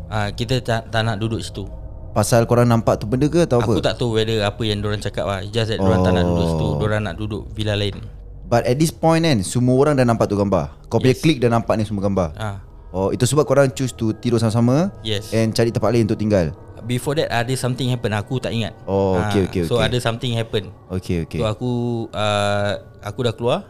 Uh, 0.09 0.31
Kita 0.31 0.59
tak, 0.61 0.89
tak 0.89 1.03
nak 1.03 1.19
duduk 1.19 1.41
situ. 1.41 1.67
Pasal 2.11 2.47
korang 2.47 2.71
nampak 2.71 2.97
tu 2.97 3.11
benda 3.11 3.27
ke 3.27 3.43
atau 3.43 3.59
Aku 3.59 3.75
apa? 3.75 3.91
tak 3.91 3.99
tahu 3.99 4.15
whether 4.15 4.39
Apa 4.41 4.63
yang 4.63 4.79
diorang 4.79 5.03
cakap 5.03 5.27
lah. 5.27 5.43
It's 5.43 5.51
Just 5.51 5.75
that 5.75 5.83
diorang 5.83 6.03
tak 6.03 6.15
nak 6.15 6.25
duduk 6.25 6.47
situ. 6.49 6.65
Oh. 6.65 6.75
Diorang 6.79 7.03
nak 7.03 7.15
duduk 7.19 7.43
villa 7.51 7.75
lain. 7.75 7.99
But 8.45 8.65
at 8.65 8.77
this 8.77 8.93
point 8.93 9.25
kan 9.25 9.43
Semua 9.43 9.75
orang 9.77 9.99
dah 9.99 10.07
nampak 10.07 10.27
tu 10.27 10.37
gambar. 10.37 10.79
Kau 10.87 10.99
punya 10.99 11.11
Yes. 11.11 11.21
klik 11.21 11.39
dah 11.39 11.51
nampak 11.51 11.75
ni 11.75 11.83
semua 11.83 12.03
gambar. 12.03 12.29
Ah, 12.37 12.63
Oh 12.95 13.11
itu 13.11 13.27
sebab 13.27 13.43
korang 13.43 13.67
choose 13.75 13.91
to 13.91 14.15
tidur 14.15 14.39
sama-sama 14.39 14.95
Yes. 15.03 15.35
And 15.35 15.51
cari 15.51 15.75
tempat 15.75 15.91
lain 15.91 16.07
untuk 16.07 16.15
tinggal? 16.15 16.55
Before 16.87 17.19
that 17.19 17.27
ada 17.27 17.51
something 17.59 17.91
happen 17.91 18.15
Aku 18.15 18.39
tak 18.39 18.55
ingat. 18.55 18.71
Oh, 18.87 19.19
Ah, 19.19 19.27
okay, 19.35 19.51
okay, 19.51 19.63
So 19.67 19.83
okay. 19.83 19.91
ada 19.91 19.99
something 19.99 20.31
happen. 20.39 20.71
Okay 20.87 21.27
okay. 21.27 21.43
So 21.43 21.51
aku 21.51 21.71
uh, 22.15 22.79
Aku 23.03 23.27
dah 23.27 23.35
keluar 23.35 23.67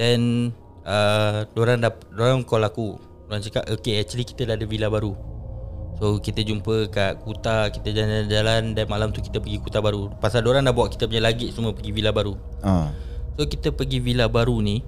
Then 0.00 0.50
uh, 0.88 1.44
Diorang 1.52 1.84
dah 1.84 1.92
Diorang 2.16 2.48
call 2.48 2.64
aku. 2.64 2.96
Diorang 3.28 3.44
cakap 3.44 3.68
Okay 3.68 4.00
actually 4.00 4.24
kita 4.24 4.48
dah 4.48 4.56
ada 4.56 4.64
villa 4.64 4.88
baru. 4.88 5.12
So 6.00 6.16
kita 6.16 6.40
jumpa 6.40 6.88
kat 6.88 7.20
Kuta 7.20 7.68
Kita 7.68 7.92
jalan-jalan 7.92 8.72
Dan 8.72 8.88
malam 8.88 9.12
tu 9.12 9.20
kita 9.20 9.36
pergi 9.36 9.60
Kuta 9.60 9.84
baru. 9.84 10.08
Pasal 10.16 10.40
diorang 10.48 10.64
dah 10.64 10.72
bawa 10.72 10.88
kita 10.88 11.04
punya 11.04 11.20
luggage 11.20 11.52
semua 11.52 11.76
Pergi 11.76 11.92
villa 11.92 12.08
baru. 12.08 12.40
Ah. 12.64 12.88
So 13.36 13.44
kita 13.44 13.68
pergi 13.68 14.00
villa 14.00 14.32
baru 14.32 14.64
ni 14.64 14.80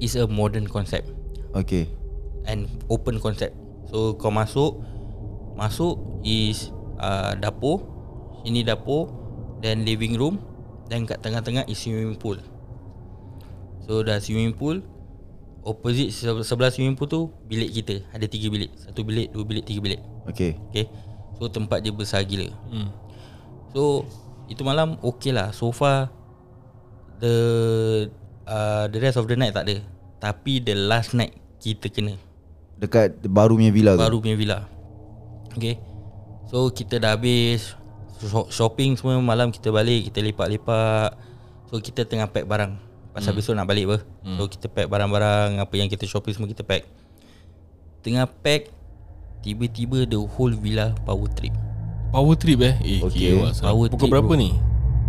Is 0.00 0.16
a 0.16 0.24
modern 0.24 0.64
concept. 0.64 1.12
Okay 1.52 2.00
And 2.42 2.66
open 2.90 3.22
concept. 3.22 3.54
So 3.92 4.16
kau 4.16 4.32
masuk 4.32 4.80
Masuk 5.52 6.00
is 6.24 6.72
uh, 6.96 7.36
Dapur 7.36 7.84
Sini 8.42 8.64
dapur 8.64 9.12
Then 9.60 9.84
living 9.84 10.16
room 10.16 10.40
Dan 10.88 11.04
kat 11.04 11.20
tengah-tengah 11.20 11.68
is 11.68 11.76
swimming 11.78 12.16
pool. 12.16 12.40
So 13.84 14.00
dah 14.00 14.16
swimming 14.18 14.56
pool 14.56 14.80
Opposite 15.62 16.10
se- 16.10 16.42
sebelah 16.42 16.72
swimming 16.72 16.96
pool 16.96 17.06
tu 17.06 17.20
Bilik 17.46 17.70
kita. 17.70 18.02
Ada 18.16 18.26
tiga 18.26 18.48
bilik 18.48 18.72
Satu 18.80 19.04
bilik, 19.04 19.30
dua 19.30 19.44
bilik, 19.44 19.64
tiga 19.68 19.78
bilik. 19.84 20.00
Okay 20.32 20.56
Okay 20.72 20.88
So 21.36 21.52
tempat 21.52 21.84
dia 21.84 21.92
besar 21.92 22.24
gila. 22.24 22.48
Hmm. 22.72 22.88
So 23.76 24.08
Itu 24.48 24.64
malam 24.64 24.98
okay 25.04 25.30
lah. 25.36 25.52
So 25.52 25.68
far 25.70 26.08
The 27.20 27.34
uh, 28.48 28.88
The 28.88 28.98
rest 28.98 29.20
of 29.20 29.28
the 29.28 29.36
night 29.36 29.52
tak 29.52 29.68
ada. 29.68 29.84
Tapi 30.16 30.64
the 30.64 30.74
last 30.74 31.12
night 31.12 31.36
Kita 31.60 31.92
kena 31.92 32.31
Dekat 32.82 33.22
baru 33.22 33.54
punya 33.54 33.70
villa 33.70 33.94
tu 33.94 34.02
Baru 34.02 34.18
punya 34.18 34.34
villa 34.34 34.58
Okay 35.54 35.78
So 36.50 36.66
kita 36.68 36.98
dah 36.98 37.14
habis 37.14 37.78
sho- 38.20 38.50
Shopping 38.50 38.98
semua 38.98 39.16
Malam 39.16 39.48
kita 39.48 39.70
balik 39.70 40.10
Kita 40.10 40.18
lepak-lepak 40.18 41.14
So 41.70 41.78
kita 41.78 42.02
tengah 42.02 42.26
pack 42.26 42.42
barang 42.42 42.74
Pasal 43.12 43.30
hmm. 43.30 43.38
besok 43.38 43.54
nak 43.54 43.64
balik 43.64 43.86
apa 43.86 43.98
hmm. 44.24 44.34
So 44.34 44.50
kita 44.50 44.66
pack 44.66 44.88
barang-barang 44.88 45.62
Apa 45.62 45.74
yang 45.76 45.86
kita 45.86 46.04
shopping 46.04 46.34
semua 46.34 46.50
kita 46.50 46.60
pack 46.60 46.82
Tengah 48.02 48.26
pack 48.26 48.66
Tiba-tiba 49.40 50.02
the 50.04 50.18
whole 50.18 50.50
villa 50.52 50.90
power 51.02 51.30
trip 51.30 51.54
Power 52.10 52.34
trip 52.34 52.58
eh 52.60 52.74
Eh 52.80 52.98
Okay. 53.00 53.30
okay. 53.30 53.38
kira 53.38 53.54
Power 53.62 53.86
Pukul 53.88 53.98
trip, 54.00 54.12
berapa 54.12 54.26
bro. 54.28 54.36
ni? 54.36 54.50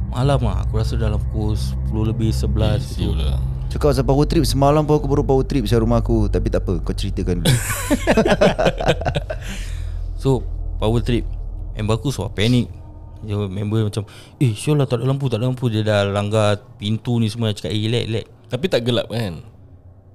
Malam 0.10 0.40
lah 0.44 0.62
Aku 0.64 0.78
rasa 0.78 0.94
dalam 0.94 1.18
pukul 1.18 1.58
10 1.58 1.90
lebih 2.06 2.30
11 2.30 2.38
Eh, 2.38 2.78
gitu. 2.78 2.86
siul 3.10 3.18
lah 3.20 3.42
Cakap 3.74 3.90
pasal 3.90 4.06
power 4.06 4.30
trip 4.30 4.46
Semalam 4.46 4.86
pun 4.86 5.02
aku 5.02 5.10
baru 5.10 5.26
power 5.26 5.42
trip 5.42 5.66
Saya 5.66 5.82
rumah 5.82 5.98
aku. 5.98 6.30
Tapi 6.30 6.54
tak 6.54 6.62
apa 6.62 6.78
Kau 6.78 6.94
ceritakan 6.94 7.42
dulu. 7.42 7.50
So 10.22 10.46
power 10.78 11.02
trip. 11.02 11.26
Member 11.74 11.98
aku 11.98 12.14
suara 12.14 12.30
panik 12.30 12.70
dia 13.24 13.40
member 13.40 13.88
macam 13.88 14.04
Eh 14.36 14.52
Syul 14.52 14.76
lah 14.76 14.84
tak 14.84 15.00
ada 15.00 15.08
lampu 15.08 15.32
Tak 15.32 15.40
ada 15.40 15.48
lampu. 15.48 15.72
Dia 15.72 15.80
dah 15.80 16.04
langgar 16.06 16.60
pintu 16.76 17.24
ni 17.24 17.32
semua 17.32 17.56
Cakap 17.56 17.72
eh 17.72 17.80
relax 17.82 18.04
relax. 18.06 18.26
Tapi 18.52 18.66
tak 18.68 18.84
gelap 18.84 19.08
kan? 19.08 19.40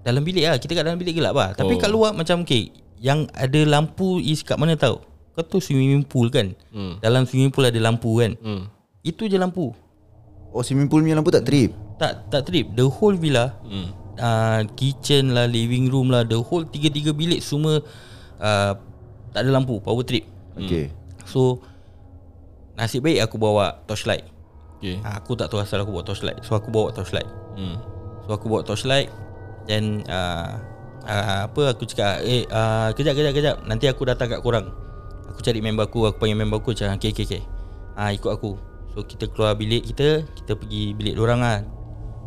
Dalam 0.04 0.22
bilik 0.22 0.44
lah. 0.44 0.60
Kita 0.60 0.76
kat 0.76 0.84
dalam 0.84 1.00
bilik 1.00 1.16
gelap 1.16 1.32
lah. 1.32 1.50
Tapi 1.56 1.74
Oh. 1.74 1.80
kat 1.80 1.88
luar 1.88 2.12
macam 2.12 2.44
okay 2.44 2.68
Yang 3.00 3.32
ada 3.32 3.60
lampu 3.64 4.20
is 4.20 4.44
kat 4.44 4.60
mana 4.60 4.76
tau? 4.76 5.00
Kau 5.32 5.40
tahu 5.40 5.56
swimming 5.56 6.04
pool 6.04 6.28
kan? 6.28 6.52
Hmm. 6.68 7.00
Dalam 7.00 7.24
swimming 7.24 7.48
pool 7.48 7.64
ada 7.64 7.80
lampu 7.80 8.12
kan? 8.20 8.36
Hmm. 8.44 8.68
Itu 9.00 9.24
je 9.24 9.40
lampu. 9.40 9.72
Oh 10.52 10.60
swimming 10.60 10.92
pool 10.92 11.00
punya 11.00 11.16
lampu 11.16 11.32
tak 11.32 11.48
trip 11.48 11.72
Tak 11.98 12.30
tak 12.30 12.46
trip. 12.46 12.72
The 12.72 12.86
whole 12.86 13.18
villa 13.18 13.58
Hmm. 13.66 13.90
uh, 14.16 14.62
Kitchen 14.78 15.34
lah 15.34 15.50
Living 15.50 15.90
room 15.90 16.08
lah 16.08 16.22
The 16.22 16.38
whole 16.38 16.62
tiga-tiga 16.62 17.10
bilik 17.10 17.42
semua 17.42 17.82
uh, 18.38 18.72
Tak 19.34 19.40
ada 19.42 19.50
lampu 19.50 19.82
Power 19.82 20.06
trip. 20.06 20.22
Okay. 20.54 20.94
So 21.26 21.58
Nasib 22.78 23.02
baik 23.02 23.26
aku 23.26 23.42
bawa 23.42 23.82
torchlight. 23.90 24.22
Okay. 24.78 25.02
Ha, 25.02 25.18
Aku 25.18 25.34
tak 25.34 25.50
tahu 25.50 25.58
asal 25.58 25.82
aku 25.82 25.90
bawa 25.90 26.06
torchlight. 26.06 26.38
So 26.46 26.54
aku 26.54 26.70
bawa 26.70 26.94
torchlight. 26.94 27.26
Hmm. 27.58 27.82
So 28.22 28.30
aku 28.30 28.46
bawa 28.46 28.62
torchlight 28.62 29.10
Then 29.66 30.06
uh, 30.06 30.62
uh, 31.02 31.50
Apa 31.50 31.74
aku 31.74 31.82
cakap? 31.82 32.22
Eh 32.22 32.46
uh, 32.46 32.94
kejap 32.94 33.18
kejap 33.18 33.34
kejap. 33.34 33.56
Nanti 33.66 33.90
aku 33.90 34.06
datang 34.06 34.30
kat 34.30 34.38
korang. 34.38 34.70
Aku 35.34 35.42
cari 35.42 35.58
member 35.58 35.90
aku 35.90 36.06
Aku 36.06 36.22
panggil 36.22 36.38
member 36.38 36.62
aku 36.62 36.70
Cakap 36.72 37.02
okay 37.02 37.10
okay 37.10 37.26
okay. 37.26 37.42
Ha, 37.98 38.14
Ikut 38.14 38.30
aku. 38.30 38.54
So 38.94 39.02
kita 39.02 39.26
keluar 39.26 39.58
bilik 39.58 39.82
kita 39.84 40.22
Kita 40.38 40.54
pergi 40.54 40.94
bilik 40.94 41.18
dorang 41.18 41.42
lah 41.42 41.60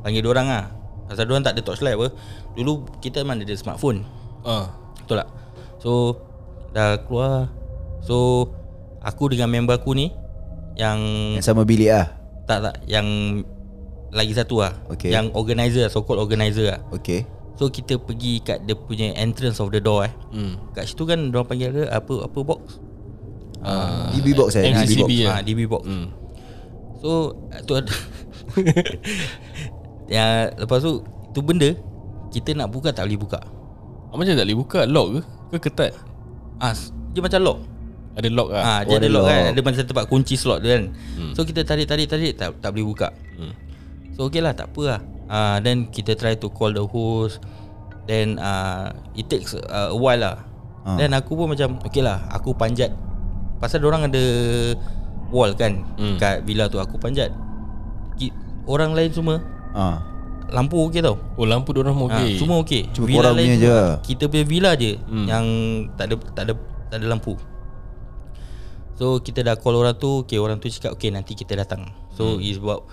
Panggil 0.02 0.22
dorang 0.22 0.46
lah 0.46 0.70
Pasal 1.06 1.26
dorang 1.26 1.42
tak 1.42 1.54
ada 1.54 1.62
torchlight 1.62 1.94
apa 1.94 2.08
Dulu 2.54 2.72
kita 3.00 3.22
mana 3.22 3.42
ada 3.42 3.54
smartphone 3.54 4.04
Ah. 4.42 4.74
Betul 4.98 5.20
tak 5.20 5.30
So 5.78 6.18
Dah 6.72 6.98
keluar 7.00 7.50
So 8.02 8.48
Aku 9.00 9.28
dengan 9.28 9.48
member 9.48 9.76
aku 9.76 9.92
ni 9.92 10.10
Yang 10.74 11.00
Yang 11.36 11.46
sama 11.46 11.62
bilik 11.62 11.90
lah 11.90 12.08
Tak 12.46 12.60
tak 12.62 12.76
Yang 12.86 13.08
Lagi 14.10 14.34
satu 14.34 14.56
lah 14.60 14.74
Okay. 14.90 15.10
Yang 15.10 15.32
organizer 15.34 15.86
So 15.88 16.02
called 16.02 16.20
organizer 16.20 16.70
lah 16.70 16.82
Okay 16.92 17.26
So 17.54 17.70
kita 17.70 18.02
pergi 18.02 18.42
kat 18.42 18.66
dia 18.66 18.74
punya 18.74 19.14
entrance 19.14 19.58
of 19.58 19.70
the 19.70 19.78
door 19.78 20.02
eh 20.02 20.14
Hmm. 20.30 20.58
Kat 20.72 20.88
situ 20.88 21.06
kan 21.06 21.30
Diorang 21.30 21.46
panggil 21.46 21.70
dia 21.72 21.86
apa 21.88 22.26
apa 22.26 22.40
box 22.42 22.82
Ah. 23.62 24.10
DB 24.10 24.34
box 24.34 24.58
eh. 24.58 24.66
DB 24.66 24.98
box 24.98 25.10
ya? 25.14 25.28
Ah, 25.30 25.42
DB 25.46 25.70
box 25.70 25.84
Hmm. 25.86 26.10
So 26.98 27.38
tu 27.70 27.78
ada 27.78 27.94
Ya 30.08 30.50
lepas 30.54 30.80
tu 30.80 31.02
tu 31.30 31.40
benda 31.40 31.74
kita 32.30 32.54
nak 32.54 32.70
buka 32.70 32.90
tak 32.90 33.06
boleh 33.06 33.20
buka. 33.20 33.40
Ah, 34.08 34.16
Macam 34.16 34.32
tak 34.32 34.44
boleh 34.44 34.56
buka 34.58 34.80
Lock 34.84 35.08
ke? 35.10 35.22
Ke 35.52 35.68
ketat? 35.68 35.92
Ah 36.58 36.72
dia 37.12 37.20
macam 37.20 37.40
lock. 37.42 37.60
Ada 38.12 38.28
lock 38.28 38.50
lah 38.50 38.62
Ah 38.62 38.80
Oh, 38.82 38.88
dia 38.88 38.96
ada 38.96 39.00
ada 39.02 39.08
lock 39.10 39.26
kan. 39.26 39.36
lock. 39.38 39.52
Ada 39.52 39.60
macam 39.62 39.84
tempat 39.86 40.06
kunci 40.08 40.36
slot 40.36 40.60
tu 40.60 40.68
kan. 40.68 40.84
So 41.32 41.44
kita 41.44 41.62
tarik 41.62 41.86
tarik 41.86 42.08
tarik 42.08 42.34
tak 42.34 42.56
tak 42.60 42.72
boleh 42.72 42.88
buka. 42.88 43.08
hmm. 43.36 43.54
So 44.12 44.28
okay 44.28 44.40
lah 44.40 44.52
tak 44.52 44.68
apa 44.70 44.82
lah 44.86 45.00
uh, 45.28 45.58
Then 45.60 45.88
kita 45.88 46.14
try 46.14 46.36
to 46.36 46.48
call 46.48 46.70
the 46.70 46.84
host 46.84 47.40
Then 48.04 48.36
uh, 48.36 48.92
It 49.14 49.28
takes 49.28 49.52
uh, 49.54 49.92
a 49.92 49.96
while 49.96 50.20
lah 50.20 50.38
Ah. 50.82 50.98
Then 50.98 51.14
aku 51.14 51.36
pun 51.36 51.46
macam 51.48 51.78
Okay 51.80 52.02
lah 52.02 52.26
Aku 52.32 52.52
panjat 52.52 52.90
Pasal 53.58 53.80
orang 53.82 54.10
ada 54.10 54.24
Wall 55.30 55.54
kan 55.54 55.86
Hmm. 55.94 56.18
Kat 56.18 56.42
villa 56.42 56.66
tu 56.66 56.76
Aku 56.76 56.98
panjat 56.98 57.30
Orang 58.64 58.92
lain 58.92 59.10
semua 59.10 59.40
ah. 59.76 59.98
lampu 60.52 60.76
okey 60.88 61.00
tau. 61.00 61.16
Oh 61.40 61.48
lampu 61.48 61.72
diorang 61.72 61.96
Okay. 61.96 62.08
okey. 62.12 62.30
Ha, 62.36 62.40
semua 62.40 62.58
okey. 62.62 62.82
Cuma 62.92 63.06
korang 63.08 63.36
punya 63.40 63.56
je. 63.58 63.78
Kita 64.04 64.24
punya 64.28 64.46
villa 64.46 64.72
je 64.76 65.00
hmm. 65.00 65.26
yang 65.28 65.46
tak 65.96 66.12
ada 66.12 66.16
tak 66.36 66.44
ada 66.50 66.54
tak 66.92 66.98
ada 67.00 67.06
lampu. 67.08 67.34
So 69.00 69.18
kita 69.24 69.42
dah 69.42 69.56
call 69.58 69.80
orang 69.80 69.98
tu, 69.98 70.22
okay 70.22 70.38
orang 70.38 70.62
tu 70.62 70.70
cakap 70.70 70.94
okay 70.94 71.10
nanti 71.10 71.34
kita 71.34 71.58
datang. 71.58 71.90
So 72.14 72.38
hmm. 72.38 72.46
is 72.46 72.60
about 72.62 72.86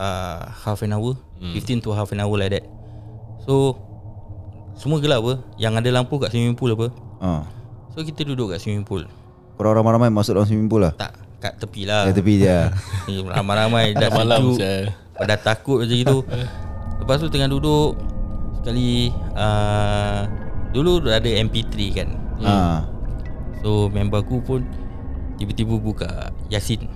uh, 0.00 0.50
half 0.50 0.82
an 0.82 0.96
hour, 0.96 1.14
hmm. 1.38 1.54
15 1.54 1.84
to 1.84 1.94
half 1.94 2.10
an 2.10 2.24
hour 2.24 2.34
like 2.34 2.50
that. 2.50 2.64
So 3.44 3.78
semua 4.74 4.98
gelap 4.98 5.22
apa? 5.22 5.34
Yang 5.60 5.72
ada 5.84 5.90
lampu 5.94 6.18
kat 6.18 6.34
swimming 6.34 6.58
pool 6.58 6.74
apa? 6.74 6.90
Ha. 7.22 7.46
So 7.94 8.02
kita 8.02 8.26
duduk 8.26 8.56
kat 8.56 8.58
swimming 8.64 8.82
pool. 8.82 9.06
Korang 9.54 9.78
ramai-ramai 9.78 10.10
masuk 10.10 10.34
dalam 10.34 10.48
swimming 10.50 10.66
pool 10.66 10.82
lah. 10.82 10.92
Tak 10.98 11.14
kat 11.38 11.54
tepi 11.60 11.84
lah. 11.86 12.08
Kat 12.10 12.14
tepi 12.16 12.34
je. 12.40 12.58
Ramai-ramai 13.38 13.94
dah 13.94 14.10
Malam 14.10 14.56
sejuk. 14.56 15.03
Dah 15.22 15.38
takut 15.38 15.86
macam 15.86 15.94
itu. 15.94 16.18
Lepas 17.00 17.20
tu 17.22 17.28
tengah 17.30 17.50
duduk 17.50 17.94
sekali 18.58 19.12
uh, 19.36 20.26
dulu 20.74 21.04
ada 21.06 21.28
MP3 21.28 21.74
kan. 21.94 22.08
Ha. 22.42 22.54
So 23.62 23.92
member 23.92 24.24
aku 24.24 24.42
pun 24.42 24.66
tiba-tiba 25.38 25.78
buka 25.78 26.34
Yasin. 26.50 26.88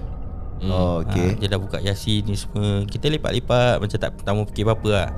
Oh, 0.59 1.07
Okay. 1.07 1.39
okay. 1.39 1.47
dia 1.47 1.55
dah 1.55 1.61
buka 1.63 1.79
Yasin 1.79 2.27
ni 2.27 2.35
semua. 2.35 2.83
Kita 2.89 3.07
lepak-lepak 3.07 3.79
macam 3.79 3.99
tak 4.01 4.33
mau 4.35 4.43
fikir 4.49 4.67
apa-apa 4.67 4.91
lah. 4.91 5.09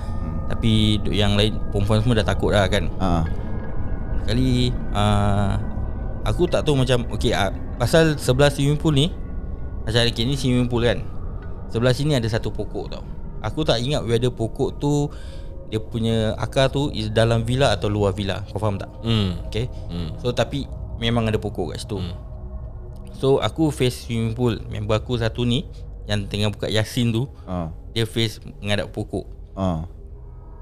Tapi 0.52 1.00
duk 1.00 1.14
yang 1.14 1.38
lain 1.38 1.57
perempuan 1.73 2.04
semua 2.04 2.21
dah 2.21 2.26
takut 2.26 2.52
lah 2.52 2.69
kan. 2.69 2.90
Ha. 3.00 3.25
Sekali 4.21 4.69
uh, 4.92 5.57
Aku 6.28 6.45
tak 6.45 6.69
tahu 6.69 6.76
macam 6.76 7.09
Okay 7.16 7.33
uh, 7.33 7.49
Pasal 7.80 8.21
sebelah 8.21 8.52
swimming 8.52 8.76
pool 8.76 8.92
ni 8.92 9.09
Macam 9.88 10.04
okay, 10.04 10.28
ni 10.28 10.37
swimming 10.37 10.69
pool 10.69 10.85
kan 10.85 11.00
Sebelah 11.71 11.91
sini 11.91 12.12
ada 12.12 12.27
satu 12.27 12.50
pokok 12.50 12.87
tau 12.89 13.03
Aku 13.41 13.62
tak 13.62 13.79
ingat 13.79 14.03
whether 14.03 14.29
pokok 14.29 14.77
tu 14.77 15.07
Dia 15.67 15.79
punya 15.79 16.35
akar 16.35 16.69
tu 16.69 16.91
Is 16.91 17.09
dalam 17.09 17.41
villa 17.41 17.71
atau 17.71 17.87
luar 17.87 18.11
villa 18.11 18.43
Kau 18.47 18.59
faham 18.59 18.77
tak? 18.77 18.91
Hmm. 19.00 19.39
Okay 19.47 19.71
Hmm. 19.87 20.12
So 20.19 20.31
tapi 20.31 20.67
Memang 20.99 21.25
ada 21.25 21.39
pokok 21.39 21.71
kat 21.71 21.81
situ 21.81 21.97
So 23.17 23.39
aku 23.39 23.71
face 23.71 24.05
swimming 24.05 24.35
pool 24.35 24.61
Member 24.67 24.97
aku 24.97 25.17
satu 25.17 25.43
ni 25.43 25.65
Yang 26.05 26.29
tengah 26.29 26.50
buka 26.50 26.67
Yasin 26.67 27.11
tu 27.11 27.31
Ha. 27.47 27.71
Dia 27.91 28.05
face 28.05 28.39
menghadap 28.61 28.91
pokok 28.91 29.25
Ha. 29.57 29.87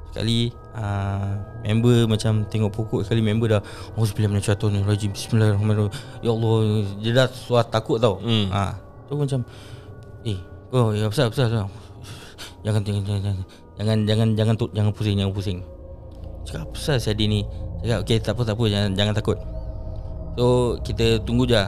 Sekali 0.09 0.49
uh, 0.73 1.33
Member 1.63 2.07
macam 2.07 2.45
Tengok 2.45 2.71
pokok 2.71 3.01
Sekali 3.03 3.21
member 3.21 3.49
dah 3.51 3.63
Auzubillahiminasyaitonirrajim 3.95 5.11
Bismillahirrahmanirrahim 5.11 5.93
Ya 6.21 6.31
Allah 6.31 6.57
Dia 7.01 7.13
dah 7.17 7.27
suar 7.29 7.65
takut 7.65 7.99
tau 7.99 8.21
Hmm. 8.21 8.47
ha. 8.49 8.77
Tu 9.05 9.15
macam 9.15 9.41
Eh 10.23 10.39
Kau 10.69 10.93
ya 10.93 11.09
besar 11.09 11.33
besar, 11.33 11.49
besar. 11.49 11.65
Jangan 12.61 12.83
jangan 12.85 13.03
jangan 13.07 13.21
jangan 13.23 13.37
jangan 13.79 13.99
jangan 14.05 14.29
jangan, 14.37 14.55
tu, 14.61 14.67
jangan 14.77 14.93
pusing 14.93 15.17
jangan 15.17 15.33
pusing. 15.33 15.59
Cakap 16.45 16.61
apa 16.69 16.73
pasal 16.77 16.97
saya 17.01 17.25
ni? 17.25 17.41
Cakap 17.81 17.99
okey 18.05 18.17
tak 18.21 18.33
apa 18.37 18.43
tak 18.45 18.55
apa 18.61 18.65
jangan 18.69 18.91
jangan 18.93 19.15
takut. 19.17 19.39
So 20.37 20.77
kita 20.85 21.25
tunggu 21.25 21.49
je. 21.49 21.63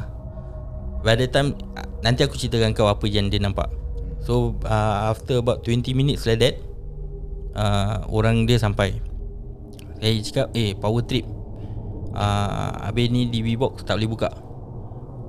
By 1.01 1.17
the 1.17 1.33
time 1.33 1.57
nanti 2.05 2.29
aku 2.29 2.37
ceritakan 2.37 2.77
kau 2.77 2.93
apa 2.93 3.09
yang 3.09 3.33
dia 3.33 3.41
nampak. 3.41 3.73
So 4.21 4.53
uh, 4.69 5.09
after 5.09 5.41
about 5.41 5.65
20 5.65 5.97
minutes 5.97 6.29
like 6.29 6.45
that 6.45 6.61
uh, 7.57 8.05
orang 8.13 8.45
dia 8.45 8.61
sampai. 8.61 9.01
Saya 9.97 10.17
cakap 10.21 10.47
eh 10.53 10.77
power 10.77 11.01
trip. 11.05 11.25
Uh, 12.11 12.91
habis 12.91 13.09
ni 13.09 13.33
DB 13.33 13.57
box 13.57 13.81
tak 13.89 13.97
boleh 13.97 14.11
buka. 14.13 14.29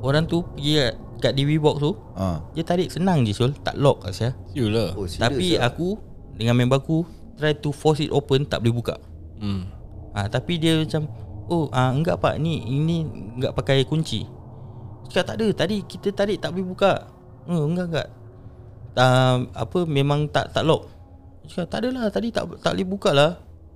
Orang 0.01 0.27
tu 0.27 0.43
pergi 0.43 0.91
kat, 1.21 1.37
DB 1.37 1.61
box 1.61 1.77
tu 1.79 1.93
Ha. 2.17 2.41
dia 2.57 2.65
tarik 2.65 2.89
senang 2.89 3.21
je 3.21 3.31
Syul. 3.31 3.53
Tak 3.61 3.77
lock 3.77 4.03
lah 4.03 4.11
saya 4.11 4.33
Yulah. 4.57 4.97
Oh, 4.97 5.05
Tapi 5.05 5.55
ah? 5.61 5.69
aku 5.69 5.95
Dengan 6.35 6.57
member 6.57 6.81
aku 6.81 7.05
Try 7.37 7.55
to 7.61 7.69
force 7.69 8.01
it 8.01 8.09
open 8.09 8.43
Tak 8.49 8.65
boleh 8.65 8.73
buka. 8.75 8.95
Hmm. 9.37 9.69
ha, 10.17 10.25
Tapi 10.27 10.57
dia 10.57 10.81
macam 10.81 11.05
Oh 11.51 11.67
ah, 11.75 11.91
enggak 11.91 12.23
pak. 12.23 12.39
Ni 12.39 12.63
ini 12.63 13.03
enggak 13.35 13.51
pakai 13.51 13.83
kunci. 13.83 14.23
Cakap 15.11 15.33
tak 15.33 15.35
ada. 15.43 15.47
Tadi 15.51 15.83
kita 15.83 16.15
tarik 16.15 16.39
tak 16.39 16.55
boleh 16.55 16.63
buka. 16.71 17.11
Oh, 17.51 17.67
Enggak 17.67 17.91
enggak. 17.91 18.09
Uh, 18.95 19.51
Apa 19.51 19.83
memang 19.83 20.31
tak 20.31 20.55
tak 20.55 20.63
lock. 20.63 20.87
Cakap 21.51 21.67
tak 21.67 21.79
adalah. 21.83 22.07
Tadi 22.07 22.31
tak 22.31 22.47
tak 22.63 22.71
boleh 22.71 22.87
buka 22.87 23.11
lah. 23.11 23.31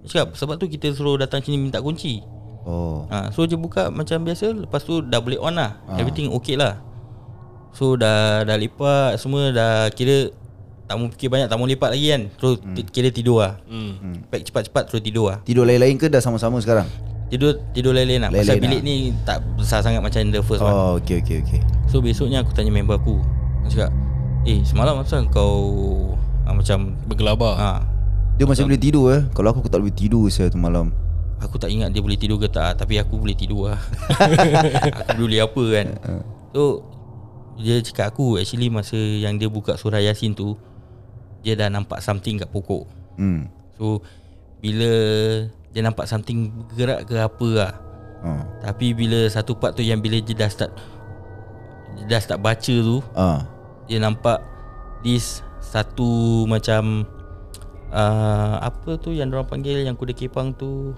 Cakap 0.07 0.39
sebab 0.39 0.55
tu 0.55 0.71
kita 0.71 0.95
suruh 0.95 1.19
datang 1.19 1.43
sini 1.43 1.59
minta 1.59 1.83
kunci. 1.83 2.23
Oh. 2.63 3.03
Ha, 3.11 3.29
so 3.35 3.43
dia 3.43 3.59
buka 3.59 3.91
macam 3.91 4.23
biasa. 4.23 4.55
Lepas 4.55 4.87
tu 4.87 5.03
dah 5.03 5.19
boleh 5.19 5.37
on 5.43 5.59
lah. 5.59 5.83
Ha. 5.91 5.99
Everything 5.99 6.31
okay 6.31 6.55
lah 6.55 6.79
So 7.75 7.93
dah 7.93 8.41
dah 8.41 8.55
lipat 8.55 9.19
Semua 9.19 9.51
dah 9.51 9.91
kira 9.91 10.31
Tak 10.87 10.95
mau 10.95 11.11
fikir 11.11 11.27
banyak 11.27 11.45
Tak 11.45 11.57
mau 11.57 11.67
lipat 11.67 11.91
lagi 11.91 12.07
kan 12.07 12.21
Terus 12.33 12.55
hmm. 12.57 12.87
kira 12.87 13.09
tidur 13.09 13.37
lah 13.37 13.59
Hmm. 13.67 14.23
Pack 14.25 14.47
cepat-cepat 14.47 14.83
terus 14.87 15.03
tidur 15.03 15.27
lah 15.27 15.37
Tidur 15.43 15.63
lain-lain 15.63 15.95
ke 15.95 16.07
dah 16.07 16.17
sama-sama 16.17 16.57
sekarang? 16.57 16.87
Tidur 17.25 17.59
tidur 17.75 17.91
lain-lain 17.91 18.23
lah 18.23 18.31
Pasal 18.31 18.57
bilik 18.57 18.79
lah. 18.79 18.87
ni 18.87 18.95
Tak 19.21 19.43
besar 19.59 19.83
sangat 19.83 19.99
macam 19.99 20.23
the 20.25 20.39
first 20.39 20.59
one 20.59 20.71
Oh, 20.71 20.95
okey 20.97 21.19
okey 21.19 21.43
okey. 21.43 21.59
So 21.85 21.99
besoknya 21.99 22.39
aku 22.39 22.55
tanya 22.55 22.71
member 22.71 22.95
aku 22.95 23.19
Aku 23.61 23.69
cakap 23.69 23.91
Eh 24.45 24.63
semalam 24.63 24.95
asal 24.97 25.27
kau 25.27 26.15
ah, 26.47 26.53
Macam 26.53 26.95
Bergelabah. 27.03 27.55
ha, 27.57 27.71
Dia 28.37 28.45
masih 28.45 28.63
boleh 28.63 28.79
tidur 28.79 29.11
eh. 29.11 29.21
Kalau 29.33 29.51
aku 29.51 29.59
aku 29.59 29.67
tak 29.67 29.81
boleh 29.81 29.91
tidur 29.91 30.23
saya 30.29 30.47
tu 30.47 30.55
malam. 30.55 30.95
Aku 31.35 31.57
tak 31.57 31.67
ingat 31.67 31.91
dia 31.91 31.99
boleh 31.99 32.15
tidur 32.15 32.37
ke 32.37 32.47
tak 32.47 32.79
Tapi 32.79 32.95
aku 32.95 33.19
boleh 33.19 33.35
tidur 33.35 33.67
lah 33.67 33.79
Aku 35.11 35.19
boleh 35.19 35.43
apa 35.43 35.63
kan 35.73 35.87
So 36.53 36.94
Dia 37.55 37.79
cakap 37.79 38.11
aku 38.11 38.35
Actually 38.35 38.67
masa 38.67 38.95
yang 38.95 39.35
dia 39.35 39.47
buka 39.47 39.75
surah 39.75 39.99
Yasin 39.99 40.31
tu 40.31 40.55
Dia 41.39 41.55
dah 41.55 41.67
nampak 41.67 41.99
something 41.99 42.35
kat 42.35 42.47
pokok 42.47 42.83
Hmm. 43.15 43.47
So 43.73 44.03
Bila 44.59 44.91
Dia 45.69 45.81
nampak 45.81 46.03
something 46.05 46.51
bergerak 46.65 47.05
ke 47.05 47.15
apa 47.17 47.49
lah 47.51 47.73
Ha. 48.15 48.41
Tapi 48.63 48.91
bila 48.91 49.29
satu 49.29 49.53
part 49.53 49.71
tu 49.71 49.79
Yang 49.79 49.99
bila 50.01 50.17
dia 50.17 50.33
dah 50.35 50.49
start 50.49 50.71
Dia 51.93 52.05
dah 52.09 52.19
start 52.19 52.41
baca 52.41 52.73
tu 52.75 52.97
Ah. 53.13 53.45
Dia 53.85 54.01
nampak 54.01 54.41
This 54.99 55.39
Satu 55.61 56.43
macam 56.43 57.05
uh, 57.87 58.55
Apa 58.57 58.97
tu 58.97 59.13
yang 59.13 59.29
orang 59.29 59.45
panggil 59.45 59.79
Yang 59.79 59.95
kuda 59.95 60.13
kepang 60.15 60.51
tu 60.51 60.97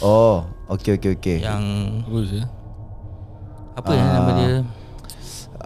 Oh, 0.00 0.42
okey 0.68 0.98
okey 0.98 1.14
okey. 1.14 1.36
Yang 1.38 1.62
Apa? 2.02 2.42
Apa 3.76 3.90
yang 3.92 4.08
nama 4.08 4.30
dia 4.34 4.52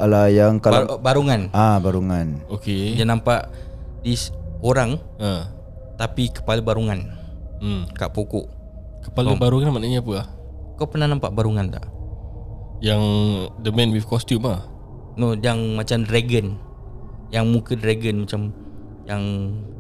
Alah 0.00 0.32
yang 0.32 0.56
Bar, 0.56 0.88
kalau 0.88 0.96
Barungan 0.98 1.52
ah 1.52 1.76
barungan. 1.76 2.40
Okey. 2.48 2.96
Dia 2.96 3.04
nampak 3.04 3.52
This 4.00 4.32
orang 4.64 4.96
Ha. 5.20 5.52
Tapi 6.00 6.32
kepala 6.32 6.64
barungan 6.64 7.04
Hmm. 7.60 7.84
Kat 7.92 8.08
pokok 8.16 8.48
Kepala 9.04 9.36
baru 9.36 9.60
kan 9.60 9.68
maknanya 9.68 10.00
apa 10.00 10.12
ah? 10.24 10.26
Kau 10.80 10.88
pernah 10.88 11.04
nampak 11.04 11.28
barungan 11.36 11.68
tak? 11.68 11.84
Yang 12.80 13.02
the 13.60 13.68
man 13.68 13.92
with 13.92 14.08
costume 14.08 14.48
ah. 14.48 14.64
No 15.20 15.36
yang 15.36 15.76
macam 15.76 16.00
dragon 16.08 16.56
Yang 17.28 17.44
muka 17.52 17.76
dragon 17.76 18.24
macam 18.24 18.40
Yang 19.04 19.22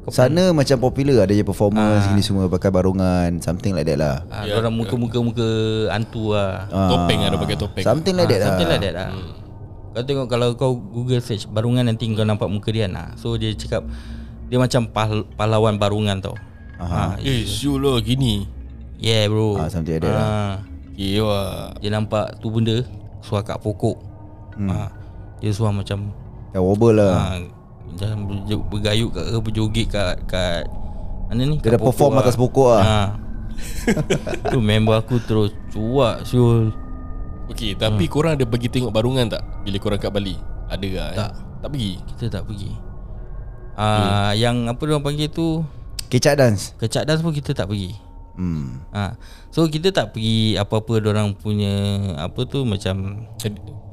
kau 0.04 0.12
Sana 0.12 0.52
macam 0.52 0.76
popular 0.76 1.24
ada 1.24 1.32
je 1.32 1.44
performance 1.44 2.08
gini 2.08 2.24
semua 2.24 2.48
pakai 2.48 2.72
barungan, 2.72 3.36
something 3.38 3.76
like 3.76 3.84
that 3.84 4.00
lah. 4.00 4.24
Ah, 4.32 4.42
Ya, 4.42 4.56
yeah, 4.56 4.56
orang 4.58 4.72
muka-muka-muka 4.74 5.44
hantu 5.92 6.32
lah. 6.32 6.66
Ah. 6.72 6.88
Topeng 6.88 7.20
ada 7.20 7.36
pakai 7.36 7.56
topeng. 7.60 7.84
Something 7.84 8.16
like 8.16 8.26
that 8.26 8.40
Ah, 8.40 8.42
lah. 8.42 8.48
Something 8.48 8.68
like 8.72 8.82
that 8.82 8.94
lah. 8.96 9.08
Kau 9.90 10.02
tengok 10.02 10.26
kalau 10.26 10.54
kau 10.54 10.72
Google 10.72 11.18
search 11.18 11.46
barungan 11.46 11.82
nanti 11.82 12.06
kau 12.10 12.22
nampak 12.22 12.46
muka 12.46 12.70
dia 12.70 12.86
nah. 12.86 13.10
So 13.14 13.34
dia 13.34 13.50
cakap 13.52 13.82
dia 14.46 14.56
macam 14.56 14.86
pah- 14.86 15.26
pahlawan 15.34 15.76
barungan 15.76 16.18
tau. 16.20 16.34
Aha. 16.76 17.12
Ah, 17.12 17.14
Eh, 17.18 17.44
lah 17.44 17.98
gini. 17.98 18.46
yeah 18.96 19.26
bro. 19.26 19.56
Ah, 19.56 19.66
something 19.66 19.94
like 19.94 20.02
that 20.02 20.12
lah. 20.12 20.22
Ah, 20.22 20.54
Okay, 20.90 21.16
wah. 21.18 21.72
dia 21.76 21.88
nampak 21.88 22.38
tu 22.38 22.48
benda 22.48 22.84
suar 23.20 23.40
kat 23.40 23.56
pokok. 23.56 23.96
Hmm. 24.54 24.68
Ah, 24.68 24.88
dia 25.38 25.50
suar 25.50 25.72
macam 25.72 26.12
Ya 26.50 26.58
wobble 26.58 26.98
lah. 26.98 27.12
ah, 27.14 27.36
macam 27.84 28.30
bergayut 28.66 29.10
kat 29.10 29.24
berjoget 29.38 29.86
kat 29.88 30.14
kat 30.24 30.64
mana 31.26 31.46
ni? 31.46 31.56
Dia 31.58 31.74
dah 31.74 31.80
perform 31.80 32.14
atas 32.16 32.34
pokok 32.34 32.68
lah. 32.70 32.82
Ah. 32.82 33.08
tu 34.50 34.58
member 34.58 34.96
aku 34.96 35.20
terus 35.20 35.52
cuak 35.68 36.24
Syul. 36.24 36.72
Okey, 37.50 37.74
tapi 37.74 38.06
hmm. 38.06 38.12
korang 38.12 38.32
ada 38.38 38.46
pergi 38.46 38.68
tengok 38.70 38.94
barungan 38.94 39.26
tak 39.26 39.42
bila 39.66 39.76
korang 39.82 39.98
kat 39.98 40.10
Bali? 40.14 40.38
Ada 40.70 40.86
ke? 40.86 40.98
Tak. 40.98 41.30
Eh? 41.30 41.32
Tak 41.60 41.68
pergi. 41.74 41.92
Kita 42.14 42.24
tak 42.30 42.42
pergi. 42.46 42.70
Ah, 43.74 44.32
yang 44.36 44.68
apa 44.68 44.80
dia 44.84 44.92
orang 44.94 45.04
panggil 45.04 45.28
tu 45.30 45.64
Kecak 46.10 46.34
dance. 46.36 46.74
Kecak 46.76 47.06
dance 47.06 47.22
pun 47.22 47.32
kita 47.32 47.54
tak 47.54 47.70
pergi 47.70 47.94
Hmm. 48.40 48.80
ha. 48.94 49.20
So 49.52 49.68
kita 49.68 49.92
tak 49.92 50.16
pergi 50.16 50.56
Apa-apa 50.56 51.02
orang 51.02 51.36
punya 51.36 52.00
Apa 52.16 52.48
tu 52.48 52.64
macam 52.64 53.26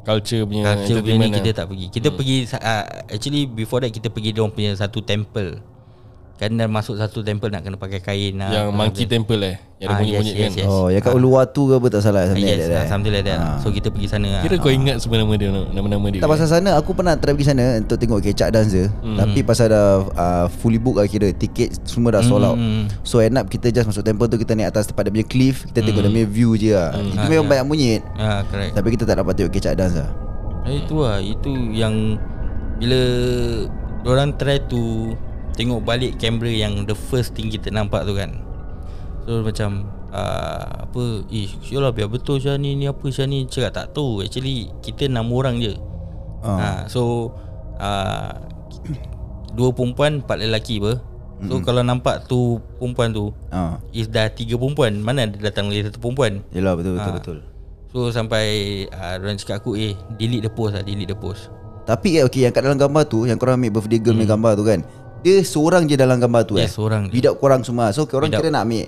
Culture 0.07 0.47
punya 0.47 0.63
Culture 0.63 1.03
punya 1.03 1.19
ni 1.19 1.35
kita 1.35 1.51
lah. 1.51 1.57
tak 1.57 1.65
pergi 1.67 1.85
Kita 1.91 2.07
hmm. 2.07 2.15
pergi 2.15 2.37
uh, 2.55 2.85
Actually 3.11 3.43
before 3.43 3.83
that 3.83 3.91
Kita 3.91 4.07
pergi 4.07 4.31
orang 4.39 4.53
punya 4.55 4.71
satu 4.77 5.03
temple 5.03 5.59
Kan 6.37 6.53
dah 6.53 6.65
masuk 6.65 6.95
satu 6.95 7.19
temple 7.19 7.49
nak 7.49 7.61
kena 7.61 7.75
pakai 7.75 7.97
kain 7.97 8.37
lah. 8.37 8.53
Yang 8.53 8.67
monkey 8.69 9.05
temple 9.05 9.41
eh 9.41 9.57
Yang 9.75 9.81
ada 9.81 9.89
Ah, 9.89 9.97
bunyi-bunyi 9.99 10.29
yes, 10.29 10.37
kan 10.37 10.45
yes, 10.47 10.53
yes. 10.55 10.67
Oh, 10.67 10.87
yang 10.87 11.01
kat 11.01 11.11
Uluwatu 11.11 11.61
ke 11.63 11.73
apa 11.75 11.87
tak 11.87 12.01
salah 12.03 12.21
Ah, 12.21 12.27
something 12.27 12.45
yes, 12.45 12.57
like 12.57 12.67
that. 12.67 12.77
ah, 12.77 12.85
something 12.87 13.09
like 13.11 13.25
that. 13.25 13.39
So 13.57 13.67
kita 13.69 13.87
pergi 13.89 14.07
sana. 14.07 14.27
lah. 14.27 14.41
Kira 14.41 14.55
kau 14.55 14.69
ingat 14.69 14.95
sebenarnya 14.99 15.35
dia 15.35 15.49
Nama-nama 15.67 16.05
dia 16.07 16.19
Tak 16.19 16.29
pasal 16.29 16.45
sana 16.47 16.69
Aku 16.75 16.93
pernah 16.93 17.13
try 17.13 17.31
pergi 17.31 17.47
sana 17.47 17.65
Untuk 17.75 17.97
tengok 17.97 18.21
kecak 18.21 18.49
dancer 18.49 18.85
hmm. 18.95 19.17
Tapi 19.17 19.39
pasal 19.41 19.65
dah 19.67 19.85
uh, 20.07 20.45
Fully 20.51 20.77
book 20.77 20.97
lah 20.97 21.05
kira 21.05 21.29
Tiket 21.31 21.73
semua 21.83 22.09
dah 22.11 22.21
sold 22.21 22.41
out 22.43 22.53
Hmm. 22.53 22.85
So 23.01 23.17
end 23.17 23.33
up 23.33 23.45
kita 23.45 23.69
just 23.69 23.85
masuk 23.85 24.01
temple 24.01 24.25
tu 24.25 24.37
Kita 24.37 24.53
naik 24.53 24.69
atas 24.71 24.85
tempat 24.85 25.03
dia 25.03 25.13
punya 25.13 25.27
cliff 25.27 25.65
Kita 25.65 25.81
tengok 25.83 26.01
dia 26.01 26.11
punya 26.11 26.27
view 26.27 26.49
je 26.53 26.71
lah 26.71 26.93
Itu 26.93 27.13
Ah, 27.15 27.25
memang 27.27 27.45
ya. 27.45 27.51
banyak 27.51 27.65
monyet 27.65 28.01
Ah, 28.13 28.41
correct. 28.43 28.73
Tapi 28.73 28.87
kita 28.91 29.03
tak 29.03 29.17
dapat 29.17 29.33
tengok 29.35 29.51
kecak 29.51 29.73
dance 29.73 29.93
lah 29.95 30.09
Eh, 30.65 30.81
itu 30.81 30.95
lah 30.97 31.17
Itu 31.17 31.49
yang 31.67 32.17
Bila 32.77 33.01
Orang 34.05 34.37
try 34.37 34.61
to 34.63 35.11
Tengok 35.57 35.81
balik 35.81 36.15
kamera 36.15 36.47
yang 36.47 36.85
The 36.85 36.93
first 36.93 37.33
thing 37.33 37.49
kita 37.49 37.67
nampak 37.67 38.05
tu 38.05 38.13
kan 38.13 38.37
So 39.25 39.41
macam 39.41 39.83
uh, 40.09 40.85
Apa 40.85 41.25
Eh 41.27 41.49
Syul 41.59 41.81
lah 41.81 41.89
biar 41.89 42.07
betul 42.07 42.37
Syah 42.37 42.55
ni 42.55 42.73
Ni 42.73 42.85
apa 42.85 43.01
Syah 43.07 43.25
ni 43.25 43.43
Cakap 43.43 43.73
tak 43.73 43.87
tahu 43.91 44.21
Actually 44.21 44.69
Kita 44.79 45.05
enam 45.05 45.27
orang 45.31 45.57
je 45.57 45.73
Ah. 46.37 46.53
ha, 46.53 46.67
So 46.85 47.33
uh, 47.75 48.29
Dua 49.51 49.73
perempuan 49.73 50.21
Empat 50.21 50.37
lelaki 50.37 50.77
apa 50.77 51.01
So 51.37 51.53
mm-hmm. 51.53 51.65
kalau 51.65 51.81
nampak 51.81 52.25
tu 52.25 52.61
Perempuan 52.77 53.09
tu 53.09 53.33
ha. 53.49 53.81
Is 53.91 54.05
dah 54.05 54.29
tiga 54.29 54.53
perempuan 54.55 55.01
Mana 55.01 55.25
ada 55.25 55.33
datang 55.35 55.67
lagi 55.67 55.85
satu 55.85 55.97
perempuan 55.97 56.45
Yelah 56.49 56.73
betul 56.73 56.93
betul 56.95 57.09
Ah. 57.09 57.15
betul 57.17 57.37
So 57.89 57.97
sampai 58.09 58.45
uh, 58.87 59.17
Diorang 59.17 59.37
cakap 59.37 59.59
aku 59.59 59.73
Eh 59.73 59.97
delete 60.13 60.45
the 60.45 60.51
post 60.51 60.77
lah 60.77 60.85
Delete 60.85 61.09
the 61.09 61.17
post 61.17 61.49
Tapi 61.83 62.17
eh, 62.17 62.23
okay, 62.23 62.45
yang 62.45 62.53
kat 62.53 62.61
dalam 62.61 62.77
gambar 62.77 63.03
tu 63.05 63.25
Yang 63.25 63.37
korang 63.37 63.57
ambil 63.57 63.73
birthday 63.75 63.97
girl 63.97 64.13
punya 64.13 64.29
gambar 64.29 64.53
tu 64.53 64.63
kan 64.63 64.81
Dia 65.19 65.41
seorang 65.41 65.83
je 65.83 65.93
dalam 65.93 66.17
gambar 66.17 66.41
tu 66.43 66.55
Hmm. 66.55 66.63
eh? 66.63 66.69
seorang 66.69 67.01
je. 67.07 67.13
Without 67.13 67.35
korang 67.35 67.61
semua. 67.61 67.89
So 67.89 68.05
korang 68.05 68.27
Without- 68.27 68.41
kira 68.41 68.51
nak 68.51 68.63
ambil 68.63 68.87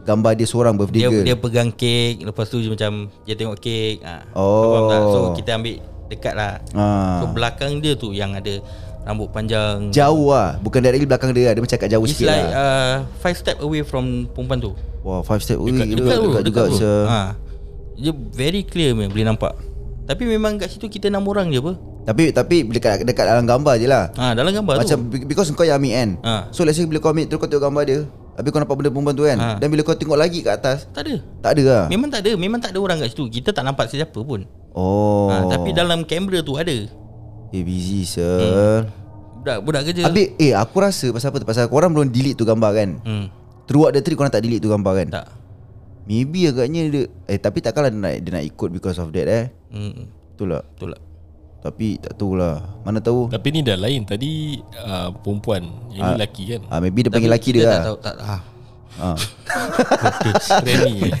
Gambar 0.00 0.32
dia 0.32 0.48
seorang 0.48 0.74
birthday 0.74 0.96
dia 0.98 1.10
girl 1.10 1.22
dia 1.22 1.36
pegang 1.36 1.68
kek 1.70 2.24
lepas 2.24 2.48
tu 2.48 2.56
dia 2.56 2.68
macam 2.68 2.92
dia 3.22 3.34
tengok 3.34 3.56
kek. 3.58 4.00
Ah 4.00 4.24
Oh. 4.32 4.88
tak? 4.88 5.00
so 5.04 5.18
kita 5.34 5.50
ambil 5.54 5.76
dekat 6.08 6.34
lah. 6.34 6.52
Ah. 6.72 7.20
so 7.20 7.28
belakang 7.28 7.78
dia 7.78 7.92
tu 7.94 8.10
yang 8.10 8.32
ada 8.32 8.64
rambut 9.02 9.28
panjang. 9.28 9.88
Jauh 9.90 10.32
lah. 10.32 10.56
Bukan 10.58 10.80
directly 10.80 11.04
belakang 11.04 11.30
dia 11.30 11.48
lah. 11.48 11.54
Dia 11.54 11.62
macam 11.62 11.76
kat 11.76 11.88
jauh 11.88 12.00
it's 12.02 12.16
sikit 12.16 12.28
like 12.28 12.42
lah. 12.42 12.50
uh, 12.50 12.92
five 13.18 13.36
step 13.36 13.56
away 13.58 13.80
from 13.80 14.04
perempuan 14.26 14.58
tu. 14.58 14.72
Wah 15.00 15.20
five 15.20 15.40
step 15.40 15.56
Ui, 15.56 15.68
Dekat 15.68 15.84
dekat, 15.86 15.92
juga 15.94 16.00
dekat, 16.02 16.16
tu, 16.16 16.24
dekat 16.24 16.44
juga 16.46 16.62
tu. 16.66 16.76
se. 16.76 16.92
ha. 17.06 17.20
Dia 17.94 18.12
very 18.30 18.62
clear 18.62 18.92
man. 18.92 19.08
Boleh 19.08 19.26
nampak 19.26 19.52
tapi 20.10 20.26
memang 20.26 20.58
kat 20.58 20.74
situ 20.74 20.90
kita 20.90 21.06
enam 21.06 21.22
orang 21.24 21.54
je 21.54 21.62
apa? 21.62 21.78
Tapi 22.02 22.34
tapi 22.34 22.66
dekat 22.66 23.06
dekat 23.06 23.22
dalam 23.22 23.46
gambar 23.46 23.78
je 23.78 23.86
lah. 23.86 24.10
Ha 24.12 24.34
dalam 24.34 24.50
gambar 24.50 24.82
Macam 24.82 24.98
tu 24.98 25.06
be- 25.06 25.22
because 25.22 25.46
kau 25.54 25.62
yang 25.62 25.78
ambil 25.78 25.94
kan. 25.94 26.10
Ha. 26.20 26.34
So 26.50 26.66
let's 26.66 26.74
say 26.74 26.82
bila 26.82 26.98
kau 26.98 27.14
ambil 27.14 27.30
Terus 27.30 27.38
kau 27.38 27.46
tengok 27.46 27.70
gambar 27.70 27.82
dia 27.86 27.98
Habis 28.34 28.50
kau 28.50 28.58
nampak 28.58 28.74
benda 28.74 28.90
perempuan 28.90 29.14
tu 29.14 29.22
kan. 29.22 29.38
Ha. 29.38 29.48
Dan 29.62 29.66
bila 29.70 29.86
kau 29.86 29.94
tengok 29.94 30.18
lagi 30.18 30.42
kat 30.42 30.58
atas 30.58 30.90
tak 30.90 31.06
ada. 31.06 31.14
Tak 31.38 31.50
ada 31.54 31.62
lah. 31.62 31.84
Memang 31.86 32.08
tak 32.10 32.20
ada. 32.26 32.32
Memang 32.34 32.58
tak 32.58 32.74
ada 32.74 32.78
orang 32.80 32.98
kat 32.98 33.14
situ. 33.14 33.30
Kita 33.30 33.54
tak 33.54 33.62
nampak 33.62 33.86
sesiapa 33.86 34.18
pun. 34.18 34.48
Oh. 34.74 35.30
Ha, 35.30 35.46
tapi 35.46 35.70
dalam 35.70 36.02
kamera 36.02 36.42
tu 36.42 36.58
ada. 36.58 36.74
Eh 37.50 37.62
busy 37.62 38.02
sir. 38.02 38.90
Budak 39.40 39.58
budak 39.62 39.82
kerja. 39.86 40.02
Habis 40.04 40.26
eh 40.36 40.52
aku 40.52 40.76
rasa 40.80 41.06
pasal 41.14 41.30
apa 41.30 41.38
tu? 41.38 41.46
Pasal 41.46 41.64
korang 41.68 41.94
belum 41.94 42.10
delete 42.10 42.34
tu 42.34 42.44
gambar 42.44 42.70
kan? 42.74 42.90
Hmm, 43.00 43.24
Throughout 43.70 43.94
the 43.94 44.02
trip 44.02 44.16
korang 44.16 44.28
tak 44.28 44.42
delete 44.42 44.58
tu 44.58 44.68
gambar 44.68 44.92
kan? 44.98 45.08
Tak 45.12 45.39
Maybe 46.10 46.50
agaknya 46.50 46.90
dia 46.90 47.02
Eh 47.30 47.38
tapi 47.38 47.62
takkanlah 47.62 47.94
dia 47.94 48.00
nak, 48.02 48.14
dia 48.18 48.30
nak 48.34 48.42
ikut 48.42 48.68
because 48.74 48.98
of 48.98 49.14
that 49.14 49.30
eh. 49.30 49.44
Hmm, 49.70 50.10
Betul 50.34 50.58
tak? 50.58 50.66
Betul 50.74 50.88
lah 50.98 51.02
Tapi 51.62 51.86
tak 52.02 52.18
tahulah. 52.18 52.56
Mana 52.82 52.98
tahu. 52.98 53.30
Tapi 53.30 53.48
ni 53.54 53.62
dah 53.62 53.78
lain. 53.78 54.02
Tadi 54.02 54.58
uh, 54.74 55.14
perempuan. 55.14 55.70
Yang 55.94 56.02
ni 56.02 56.12
lelaki 56.18 56.42
kan? 56.50 56.60
Ah, 56.66 56.82
Maybe 56.82 57.06
dia 57.06 57.14
panggil 57.14 57.30
Tapi 57.30 57.36
laki 57.38 57.50
kita 57.54 57.58
dia 57.60 57.62
tak 57.62 57.70
lah. 57.70 57.84
tahu 57.86 57.98
tak 58.02 58.14
ah. 58.18 58.40
ah. 58.98 59.16
Remy 60.66 60.94
eh. 60.98 61.14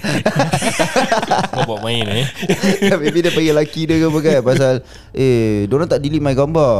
Kau 1.54 1.62
buat 1.70 1.80
main 1.86 2.04
eh. 2.10 2.26
Maybe 3.04 3.18
dia 3.22 3.30
panggil 3.30 3.54
laki 3.54 3.80
dia 3.86 3.96
ke 4.02 4.06
apa 4.10 4.18
kan? 4.26 4.38
Pasal 4.42 4.74
Eh 5.14 5.70
Diorang 5.70 5.86
tak 5.86 6.02
delete 6.02 6.18
my 6.18 6.34
gambar. 6.34 6.74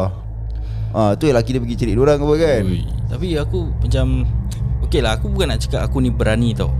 Ah 0.90 1.14
tu 1.14 1.30
yang 1.30 1.38
laki 1.38 1.54
dia 1.54 1.62
pergi 1.62 1.76
cerit 1.78 1.94
diorang 1.94 2.18
ke 2.18 2.26
apa 2.26 2.36
kan? 2.42 2.62
Ui. 2.66 2.82
Tapi 3.06 3.38
aku 3.38 3.70
macam 3.86 4.26
Okay 4.82 4.98
lah 4.98 5.14
aku 5.14 5.30
bukan 5.30 5.54
nak 5.54 5.62
cakap 5.62 5.86
aku 5.86 6.02
ni 6.02 6.10
berani 6.10 6.50
tau 6.58 6.74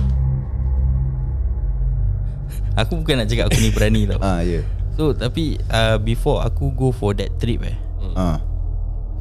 Aku 2.79 3.03
bukan 3.03 3.23
nak 3.23 3.29
cakap 3.31 3.51
aku 3.51 3.59
ni 3.59 3.71
berani 3.75 4.03
tau. 4.07 4.21
Ah 4.27 4.41
ya. 4.43 4.63
Yeah. 4.63 4.65
So 4.95 5.17
tapi 5.17 5.57
uh, 5.71 5.97
before 5.97 6.45
aku 6.45 6.71
go 6.77 6.93
for 6.93 7.17
that 7.17 7.35
trip 7.41 7.65
eh. 7.65 7.77
Ah. 8.15 8.39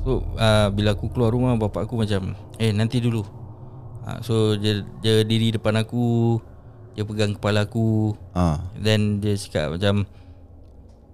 So 0.03 0.25
uh, 0.35 0.67
bila 0.73 0.95
aku 0.95 1.11
keluar 1.11 1.31
rumah 1.31 1.53
bapak 1.55 1.85
aku 1.85 1.99
macam 1.99 2.33
Eh 2.59 2.71
nanti 2.73 2.99
dulu. 2.99 3.23
Uh, 4.03 4.19
So 4.23 4.33
dia, 4.55 4.83
dia 5.03 5.21
diri 5.27 5.51
depan 5.53 5.75
aku 5.79 6.37
Dia 6.95 7.03
pegang 7.07 7.35
kepala 7.37 7.67
aku. 7.67 8.15
Ah. 8.35 8.59
Then 8.75 9.23
dia 9.23 9.35
cakap 9.39 9.77
macam 9.77 10.07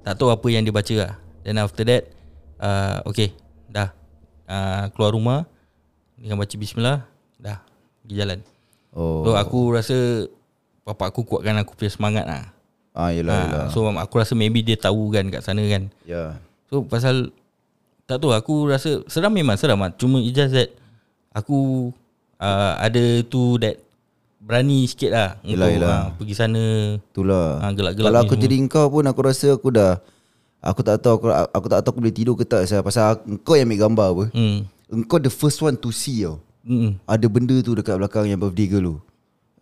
Tak 0.05 0.17
tahu 0.17 0.29
apa 0.31 0.47
yang 0.49 0.63
dia 0.63 0.73
baca 0.73 0.95
lah. 0.97 1.13
Then 1.45 1.61
after 1.61 1.83
that 1.85 2.09
uh, 2.61 3.05
Okay 3.09 3.33
Dah. 3.69 3.91
Uh, 4.45 4.89
Keluar 4.93 5.11
rumah 5.13 5.39
Dengan 6.17 6.37
baca 6.37 6.55
bismillah 6.55 7.05
Dah 7.41 7.59
Pergi 8.05 8.21
jalan. 8.21 8.39
Oh. 8.93 9.25
So 9.25 9.33
aku 9.33 9.73
rasa 9.73 10.29
Bapak 10.85 11.09
aku 11.09 11.25
kuatkan 11.25 11.57
aku 11.57 11.73
punya 11.73 11.89
semangat 11.89 12.25
lah 12.25 12.43
Ah 12.93 13.09
yelah 13.09 13.33
yelah 13.41 13.63
ha, 13.67 13.73
So 13.73 13.83
aku 13.89 14.21
rasa 14.21 14.37
maybe 14.37 14.61
dia 14.61 14.77
tahu 14.77 15.09
kan 15.09 15.27
kat 15.27 15.41
sana 15.41 15.65
kan 15.65 15.89
Ya 16.05 16.13
yeah. 16.13 16.29
So 16.69 16.85
pasal 16.85 17.33
Tak 18.05 18.21
tahu 18.21 18.31
aku 18.31 18.69
rasa 18.69 19.01
Seram 19.09 19.33
memang 19.33 19.57
seram 19.57 19.81
lah 19.81 19.89
Cuma 19.97 20.21
it's 20.21 20.31
just 20.31 20.53
that 20.53 20.69
Aku 21.33 21.89
uh, 22.37 22.77
Ada 22.77 23.25
tu 23.25 23.57
that 23.57 23.81
Berani 24.37 24.85
sikit 24.85 25.09
lah 25.09 25.29
Yelah, 25.41 25.67
Untuk 25.67 25.75
yelah. 25.81 25.89
Uh, 25.89 26.05
pergi 26.21 26.35
sana 26.37 26.63
Itulah 27.01 27.47
Ah, 27.59 27.71
gelak-gelak 27.73 28.05
Kalau 28.05 28.19
aku 28.21 28.33
semua. 28.37 28.43
jadi 28.45 28.55
kau 28.69 28.85
pun 28.87 29.03
Aku 29.03 29.21
rasa 29.25 29.47
aku 29.51 29.69
dah 29.73 29.97
Aku 30.61 30.81
tak 30.81 31.01
tahu 31.01 31.13
aku, 31.17 31.27
aku 31.29 31.65
tak 31.67 31.79
tahu 31.81 31.91
aku 31.93 31.99
boleh 31.99 32.13
tidur 32.13 32.33
ke 32.33 32.45
tak 32.45 32.61
Pasal, 32.63 32.85
pasal 32.85 33.03
aku- 33.17 33.41
kau 33.41 33.57
yang 33.57 33.65
ambil 33.65 33.89
gambar 33.89 34.07
apa 34.07 34.25
hmm. 34.31 34.57
Engkau 34.85 35.17
the 35.17 35.33
first 35.33 35.57
one 35.59 35.73
to 35.73 35.89
see 35.89 36.21
tau 36.21 36.37
Hmm. 36.65 36.97
Ada 37.05 37.29
benda 37.29 37.53
tu 37.61 37.77
dekat 37.77 37.93
belakang 37.93 38.25
yang 38.25 38.41
birthday 38.41 38.65
girl 38.65 38.85
tu 38.85 38.95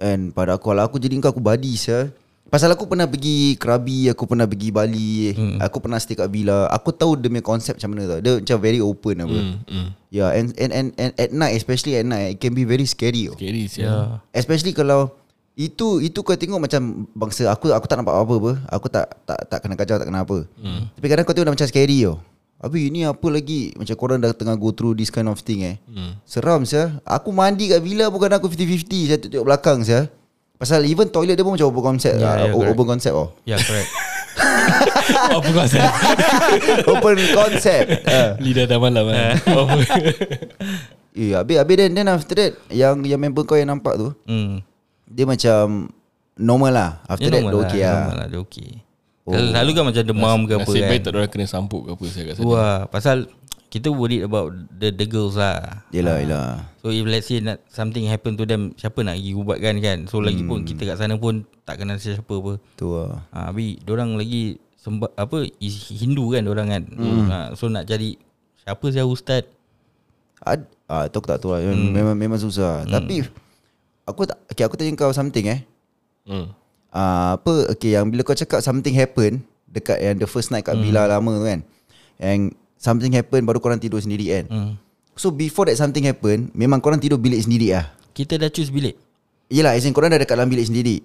And 0.03 0.35
pada 0.35 0.59
aku 0.59 0.75
Kalau 0.75 0.83
aku 0.83 0.99
jadi 0.99 1.15
kau 1.23 1.31
aku 1.31 1.39
badi 1.39 1.79
sah 1.79 2.11
Pasal 2.51 2.75
aku 2.75 2.85
pernah 2.85 3.07
pergi 3.07 3.55
Krabi 3.55 4.11
Aku 4.11 4.27
pernah 4.27 4.43
pergi 4.43 4.69
Bali 4.69 5.31
hmm. 5.31 5.63
Aku 5.63 5.79
pernah 5.79 5.97
stay 5.97 6.19
kat 6.19 6.27
villa 6.27 6.67
Aku 6.75 6.91
tahu 6.91 7.15
dia 7.15 7.31
punya 7.31 7.41
konsep 7.41 7.79
macam 7.79 7.89
mana 7.95 8.03
tau 8.11 8.19
Dia 8.19 8.31
macam 8.43 8.57
very 8.59 8.83
open 8.83 9.15
apa 9.23 9.37
hmm, 9.39 9.55
hmm. 9.63 9.87
Yeah 10.11 10.29
and, 10.35 10.51
and, 10.59 10.71
and, 10.75 10.87
and 10.99 11.11
at 11.15 11.31
night 11.31 11.55
Especially 11.55 11.95
at 11.95 12.03
night 12.03 12.35
It 12.35 12.43
can 12.43 12.51
be 12.51 12.67
very 12.67 12.83
scary 12.83 13.31
tau. 13.31 13.39
Scary 13.39 13.63
siya 13.71 13.81
Yeah. 13.83 14.05
Especially 14.35 14.75
kalau 14.75 15.23
itu 15.53 16.01
itu 16.01 16.17
kau 16.25 16.33
tengok 16.33 16.57
macam 16.57 17.05
bangsa 17.13 17.45
aku 17.45 17.69
aku 17.69 17.85
tak 17.85 18.01
nampak 18.01 18.17
apa 18.17 18.33
apa 18.41 18.51
aku 18.73 18.87
tak 18.89 19.05
tak 19.21 19.37
tak 19.45 19.59
kena 19.61 19.77
kacau 19.77 20.01
tak 20.01 20.09
kena 20.09 20.25
apa 20.25 20.49
hmm. 20.49 20.97
tapi 20.97 21.05
kadang 21.13 21.25
kau 21.29 21.33
tengok 21.37 21.45
dah 21.45 21.53
macam 21.53 21.69
scary 21.69 22.01
tau 22.01 22.17
Abi 22.63 22.87
ini 22.87 23.03
apa 23.03 23.27
lagi? 23.27 23.75
Macam 23.75 23.95
korang 23.99 24.23
dah 24.23 24.31
tengah 24.31 24.55
go 24.55 24.71
through 24.71 24.95
this 24.95 25.11
kind 25.11 25.27
of 25.27 25.35
thing 25.43 25.67
eh? 25.67 25.75
Hmm. 25.83 26.15
seram 26.23 26.63
sia. 26.63 26.95
Aku 27.03 27.35
mandi 27.35 27.67
kat 27.67 27.83
villa 27.83 28.07
bukan 28.07 28.31
aku 28.31 28.47
50-50 28.47 29.11
saya 29.11 29.19
tengok 29.19 29.43
belakang 29.43 29.83
sia. 29.83 30.07
Pasal 30.55 30.87
even 30.87 31.11
toilet 31.11 31.35
dia 31.35 31.43
pun 31.43 31.59
macam 31.59 31.67
open 31.67 31.83
concept. 31.83 32.23
Ya, 32.23 32.23
yeah, 32.23 32.33
ya, 32.47 32.55
yeah, 32.55 32.71
open 32.71 32.87
concept 32.87 33.15
oh. 33.19 33.35
Yeah 33.43 33.59
correct. 33.59 33.91
Apa 35.13 35.45
kau 35.45 35.61
rasa 35.61 35.79
open 36.87 37.17
concept. 37.35 37.87
Uh. 38.13 38.31
Lidah 38.39 38.65
dah 38.69 38.77
malam 38.79 39.05
kan 39.09 39.37
Apa 39.43 39.77
eh 41.13 41.35
habis 41.37 41.57
habis 41.61 41.75
then, 41.77 41.93
then 41.93 42.09
after 42.09 42.33
that 42.33 42.57
yang 42.73 43.05
yang 43.05 43.21
member 43.21 43.45
kau 43.45 43.53
yang 43.53 43.69
nampak 43.69 44.01
tu 44.01 44.15
hmm. 44.25 44.65
dia 45.05 45.25
macam 45.27 45.91
normal 46.39 46.71
lah. 46.73 46.91
After 47.05 47.29
Dia 47.29 47.37
that 47.37 47.43
dia 47.43 47.59
okay 47.59 47.81
lah, 47.83 47.93
Normal 47.93 48.17
lah 48.17 48.27
dia 48.31 48.39
okay 48.41 48.71
oh. 49.27 49.33
Lalu 49.33 49.71
kan 49.75 49.83
macam 49.87 50.03
demam 50.03 50.37
ke 50.47 50.53
apa 50.59 50.67
Nasib 50.67 50.81
kan? 50.83 50.89
baik 50.89 51.01
tak 51.01 51.11
ada 51.11 51.17
orang 51.23 51.31
kena 51.31 51.45
sampuk 51.47 51.81
ke 51.87 51.89
apa 51.95 52.05
saya 52.11 52.23
kat 52.27 52.33
sana. 52.39 52.47
Wah 52.47 52.79
Pasal 52.87 53.17
Kita 53.73 53.89
worried 53.89 54.21
about 54.21 54.53
The 54.69 54.93
the 54.93 55.05
girls 55.09 55.33
lah. 55.33 55.81
Yelah 55.89 56.21
yelah. 56.21 56.45
So 56.83 56.93
if 56.93 57.07
let's 57.09 57.25
say 57.25 57.41
not, 57.41 57.63
Something 57.71 58.05
happen 58.05 58.37
to 58.37 58.45
them 58.45 58.77
Siapa 58.77 59.01
nak 59.01 59.17
pergi 59.17 59.31
ubatkan 59.33 59.75
kan? 59.81 59.97
So 60.11 60.19
lagi 60.19 60.43
pun 60.45 60.67
Kita 60.67 60.83
kat 60.83 60.97
sana 60.99 61.15
pun 61.17 61.47
Tak 61.65 61.81
kenal 61.81 61.97
siapa 61.97 62.21
apa. 62.21 62.53
Tu 62.77 62.85
lah. 62.85 63.25
Ha, 63.33 63.49
Habis 63.49 63.81
Diorang 63.81 64.13
lagi 64.19 64.61
semba, 64.77 65.09
Apa 65.15 65.47
is 65.57 65.89
Hindu 65.89 66.29
kan 66.29 66.45
Diorang 66.45 66.69
kan? 66.69 66.83
Hmm. 66.91 67.25
ha, 67.31 67.37
So 67.57 67.71
nak 67.71 67.87
cari 67.89 68.19
Siapa 68.63 68.85
saya 68.93 69.03
ustaz? 69.07 69.47
Ad, 70.43 70.67
ah, 70.91 71.07
tu 71.07 71.23
aku 71.23 71.27
tak 71.31 71.39
tahu 71.39 71.55
lah. 71.55 71.63
Hmm. 71.63 71.95
Memang 71.95 72.15
memang 72.19 72.39
susah. 72.39 72.83
Hmm. 72.83 72.91
Tapi 72.91 73.23
Aku 74.03 74.27
tak 74.27 74.39
okay, 74.51 74.67
Aku 74.67 74.75
tanya 74.75 74.91
kau 74.99 75.15
something 75.15 75.47
eh? 75.47 75.59
Hmm. 76.27 76.51
Ah, 76.93 77.35
Apa 77.35 77.73
Okay 77.73 77.97
yang 77.97 78.07
bila 78.07 78.21
kau 78.21 78.37
cakap 78.37 78.61
Something 78.61 78.93
happen 78.93 79.41
Dekat 79.67 79.97
yang 79.99 80.21
the 80.21 80.29
first 80.29 80.53
night 80.53 80.63
Kat 80.63 80.77
villa 80.77 81.09
lama 81.09 81.33
tu 81.33 81.43
kan 81.43 81.59
Yang 82.21 82.53
Something 82.77 83.11
happen 83.17 83.41
Baru 83.43 83.57
korang 83.57 83.81
tidur 83.81 83.99
sendiri 83.99 84.29
kan. 84.29 84.45
Hmm. 84.47 84.71
So 85.13 85.29
before 85.29 85.69
that 85.69 85.77
something 85.77 86.05
happen 86.05 86.53
Memang 86.53 86.81
korang 86.81 87.01
tidur 87.01 87.17
bilik 87.21 87.41
sendiri 87.41 87.73
lah. 87.73 87.89
Kita 88.13 88.37
dah 88.37 88.49
choose 88.53 88.69
bilik? 88.69 88.93
Yelah 89.49 89.77
as 89.77 89.85
in 89.85 89.93
korang 89.93 90.13
dah 90.13 90.21
dekat 90.21 90.37
dalam 90.37 90.49
bilik 90.49 90.69
sendiri. 90.69 91.01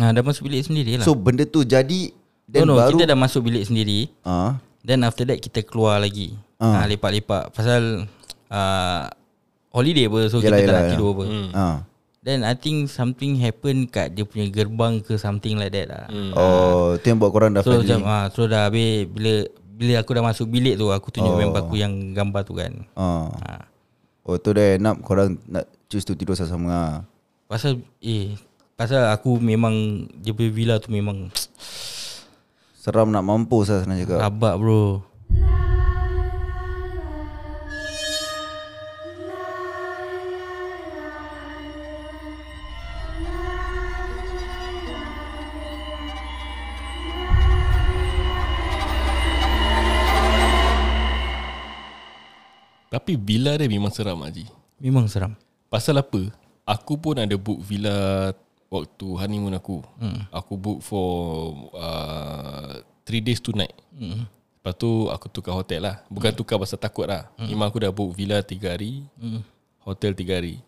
Ha, 0.00 0.12
Dah 0.16 0.24
masuk 0.24 0.48
bilik 0.48 0.64
sendiri 0.64 0.96
lah. 0.96 1.04
So 1.04 1.12
benda 1.12 1.44
tu 1.44 1.64
jadi 1.64 2.12
No 2.48 2.52
Then 2.52 2.62
no 2.68 2.74
baru 2.80 2.96
Kita 2.96 3.04
dah 3.08 3.18
masuk 3.18 3.40
bilik 3.48 3.64
sendiri. 3.68 4.08
Ah, 4.24 4.60
Then 4.82 5.04
after 5.04 5.24
that 5.28 5.38
kita 5.40 5.64
keluar 5.64 6.00
lagi. 6.00 6.36
Ah. 6.56 6.64
ah. 6.64 6.72
ha, 6.84 6.88
Lepak-lepak. 6.88 7.52
Pasal 7.52 8.08
uh, 8.48 9.02
holiday 9.72 10.08
apa 10.08 10.20
So 10.32 10.40
Yalah, 10.40 10.58
kita 10.58 10.64
tak 10.64 10.64
yalah, 10.64 10.80
nak 10.80 10.90
tidur 10.92 11.08
apa. 11.12 11.24
Hmm. 11.24 11.48
Ah. 11.52 11.76
Then 12.22 12.46
I 12.46 12.54
think 12.54 12.86
something 12.86 13.34
happen 13.36 13.90
kat 13.90 14.14
dia 14.14 14.22
punya 14.22 14.46
gerbang 14.46 15.02
ke 15.02 15.18
something 15.18 15.58
like 15.58 15.74
that 15.74 15.90
lah. 15.90 16.04
Hmm. 16.06 16.30
Oh, 16.32 16.94
tu 16.94 17.10
yang 17.10 17.18
buat 17.18 17.34
korang 17.34 17.50
dah 17.50 17.66
So 17.66 17.82
macam 17.82 18.06
ah, 18.06 18.30
so 18.30 18.46
dah 18.46 18.70
habis 18.70 19.10
bila 19.10 19.42
bila 19.74 19.98
aku 19.98 20.14
dah 20.14 20.22
masuk 20.22 20.46
bilik 20.46 20.78
tu 20.78 20.86
aku 20.88 21.10
tunjuk 21.10 21.26
Oh. 21.28 21.34
oh. 21.34 21.42
member 21.42 21.60
aku 21.60 21.74
yang 21.74 22.14
gambar 22.14 22.46
tu 22.46 22.54
kan. 22.54 22.72
Ah. 22.94 23.26
Ha. 23.42 23.66
Oh, 24.22 24.38
tu 24.38 24.54
dah 24.54 24.78
up 24.78 25.02
korang 25.02 25.34
nak 25.50 25.66
choose 25.90 26.06
to 26.06 26.14
tidur 26.14 26.38
sama-sama. 26.38 26.70
ah. 26.70 26.94
Pasal 27.50 27.82
eh 27.98 28.38
pasal 28.78 29.02
aku 29.10 29.42
memang 29.42 30.06
dia 30.22 30.30
punya 30.30 30.50
villa 30.54 30.74
tu 30.78 30.94
memang 30.94 31.26
Seram 32.78 33.10
nak 33.10 33.22
mampus 33.22 33.66
lah 33.66 33.82
senang 33.82 33.98
cakap. 33.98 34.18
rabak 34.22 34.54
bro. 34.58 35.02
Tapi 52.92 53.16
villa 53.16 53.56
dia 53.56 53.64
memang 53.64 53.88
seram 53.88 54.20
Haji. 54.20 54.44
Memang 54.76 55.08
seram. 55.08 55.32
Pasal 55.72 55.96
apa? 55.96 56.28
Aku 56.68 57.00
pun 57.00 57.16
ada 57.16 57.32
book 57.40 57.64
villa 57.64 58.30
Waktu 58.72 59.06
honeymoon 59.20 59.52
aku. 59.52 59.84
Hmm. 60.00 60.24
Aku 60.32 60.56
book 60.56 60.80
for 60.80 61.52
uh, 61.76 62.80
Three 63.04 63.20
days 63.20 63.40
two 63.40 63.52
night. 63.52 63.76
Hmm. 63.92 64.24
Lepas 64.28 64.74
tu 64.80 65.08
aku 65.12 65.28
tukar 65.28 65.52
hotel 65.52 65.84
lah. 65.84 66.00
Bukan 66.08 66.32
tukar 66.32 66.56
pasal 66.56 66.80
takut 66.80 67.04
lah. 67.04 67.28
Hmm. 67.36 67.52
Memang 67.52 67.68
aku 67.68 67.84
dah 67.84 67.92
book 67.92 68.16
villa 68.16 68.40
tiga 68.40 68.72
hari. 68.72 69.04
Hmm. 69.20 69.44
Hotel 69.84 70.16
tiga 70.16 70.40
hari. 70.40 70.60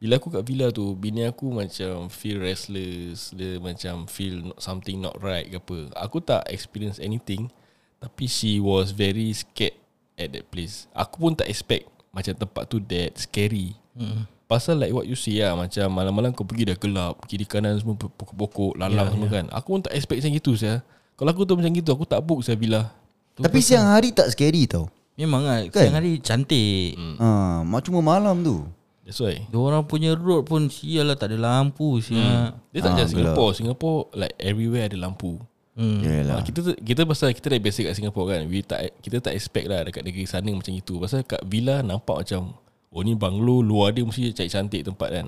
Bila 0.00 0.16
aku 0.16 0.32
kat 0.32 0.40
villa 0.48 0.72
tu 0.72 0.96
Bini 0.96 1.28
aku 1.28 1.52
macam 1.52 2.08
Feel 2.08 2.40
restless. 2.40 3.32
Dia 3.36 3.60
macam 3.60 4.08
feel 4.08 4.52
not, 4.52 4.56
Something 4.56 5.00
not 5.04 5.16
right 5.20 5.48
ke 5.48 5.60
apa. 5.60 5.78
Aku 6.00 6.24
tak 6.24 6.48
experience 6.48 6.96
anything. 6.96 7.52
Tapi 8.00 8.24
she 8.24 8.56
was 8.56 8.96
very 8.96 9.32
scared 9.36 9.79
At 10.20 10.28
that 10.36 10.44
place 10.52 10.84
Aku 10.92 11.16
pun 11.16 11.32
tak 11.32 11.48
expect 11.48 11.88
Macam 12.12 12.36
tempat 12.36 12.68
tu 12.68 12.76
that 12.84 13.16
scary 13.16 13.72
hmm. 13.96 14.28
Pasal 14.44 14.76
like 14.76 14.92
what 14.92 15.08
you 15.08 15.16
see 15.16 15.40
lah 15.40 15.56
Macam 15.56 15.88
malam-malam 15.88 16.36
kau 16.36 16.44
pergi 16.44 16.68
dah 16.68 16.76
gelap 16.76 17.24
Kiri 17.24 17.48
kanan 17.48 17.80
semua 17.80 17.96
pokok-pokok 17.96 18.76
Lalang 18.76 19.08
yeah, 19.08 19.12
semua 19.16 19.28
yeah. 19.30 19.36
kan 19.40 19.44
Aku 19.56 19.68
pun 19.72 19.80
tak 19.80 19.96
expect 19.96 20.20
macam 20.20 20.36
gitu 20.36 20.52
saya. 20.58 20.84
Kalau 21.16 21.30
aku 21.32 21.48
tahu 21.48 21.56
macam 21.64 21.72
gitu 21.72 21.88
Aku 21.96 22.04
tak 22.04 22.20
book 22.20 22.44
saya 22.44 22.60
villa 22.60 22.92
Tapi 23.40 23.64
siang 23.64 23.88
hari 23.88 24.12
tak 24.12 24.28
scary 24.28 24.68
tau. 24.68 24.92
Memang 25.16 25.40
lah 25.46 25.64
Kan? 25.72 25.88
Siang 25.88 25.96
hari 25.96 26.20
cantik 26.20 26.98
Hmm. 26.98 27.16
Ha, 27.16 27.28
mak 27.64 27.80
cuma 27.86 28.04
malam 28.04 28.44
tu. 28.44 28.66
That's 29.06 29.22
why 29.22 29.40
Diorang 29.48 29.88
punya 29.88 30.12
road 30.12 30.44
pun 30.44 30.68
sial 30.68 31.08
lah 31.08 31.16
tak 31.16 31.32
ada 31.32 31.38
lampu 31.40 32.02
sial. 32.04 32.52
Dia 32.70 32.78
tak 32.84 32.90
Ah, 32.90 32.92
macam 32.98 33.06
Singapore 33.08 33.50
Singapore 33.56 34.00
like 34.12 34.34
everywhere 34.36 34.90
ada 34.90 34.98
lampu 34.98 35.38
Hmm. 35.80 36.04
Yalah. 36.04 36.36
Ah, 36.36 36.42
kita 36.44 36.60
tu- 36.60 36.76
kita 36.76 37.08
pasal 37.08 37.32
kita 37.32 37.48
dah 37.48 37.56
biasa 37.56 37.78
kat 37.88 37.94
Singapore 37.96 38.26
kan. 38.36 38.40
We 38.52 38.60
tak 38.60 39.00
kita 39.00 39.16
tak 39.24 39.32
expect 39.32 39.64
lah 39.72 39.80
dekat 39.80 40.04
negeri 40.04 40.28
sana 40.28 40.52
macam 40.52 40.76
itu. 40.76 41.00
Pasal 41.00 41.24
kat 41.24 41.40
villa 41.48 41.80
nampak 41.80 42.20
macam 42.20 42.52
oh 42.92 43.00
ni 43.00 43.16
banglo 43.16 43.64
luar 43.64 43.96
dia 43.96 44.04
mesti 44.04 44.36
cantik-cantik 44.36 44.92
tempat 44.92 45.08
kan. 45.08 45.26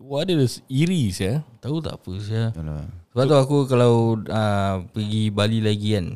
Luar 0.00 0.24
dia 0.24 0.40
iri 0.72 1.12
ya. 1.12 1.44
Tahu 1.60 1.76
tak 1.84 2.00
apa 2.00 2.12
sial. 2.24 2.56
Yalah. 2.56 2.88
Sebab 3.12 3.24
tu 3.28 3.36
aku 3.36 3.56
kalau 3.68 4.16
uh, 4.16 4.74
pergi 4.96 5.28
Bali 5.28 5.60
lagi 5.60 5.98
kan 5.98 6.06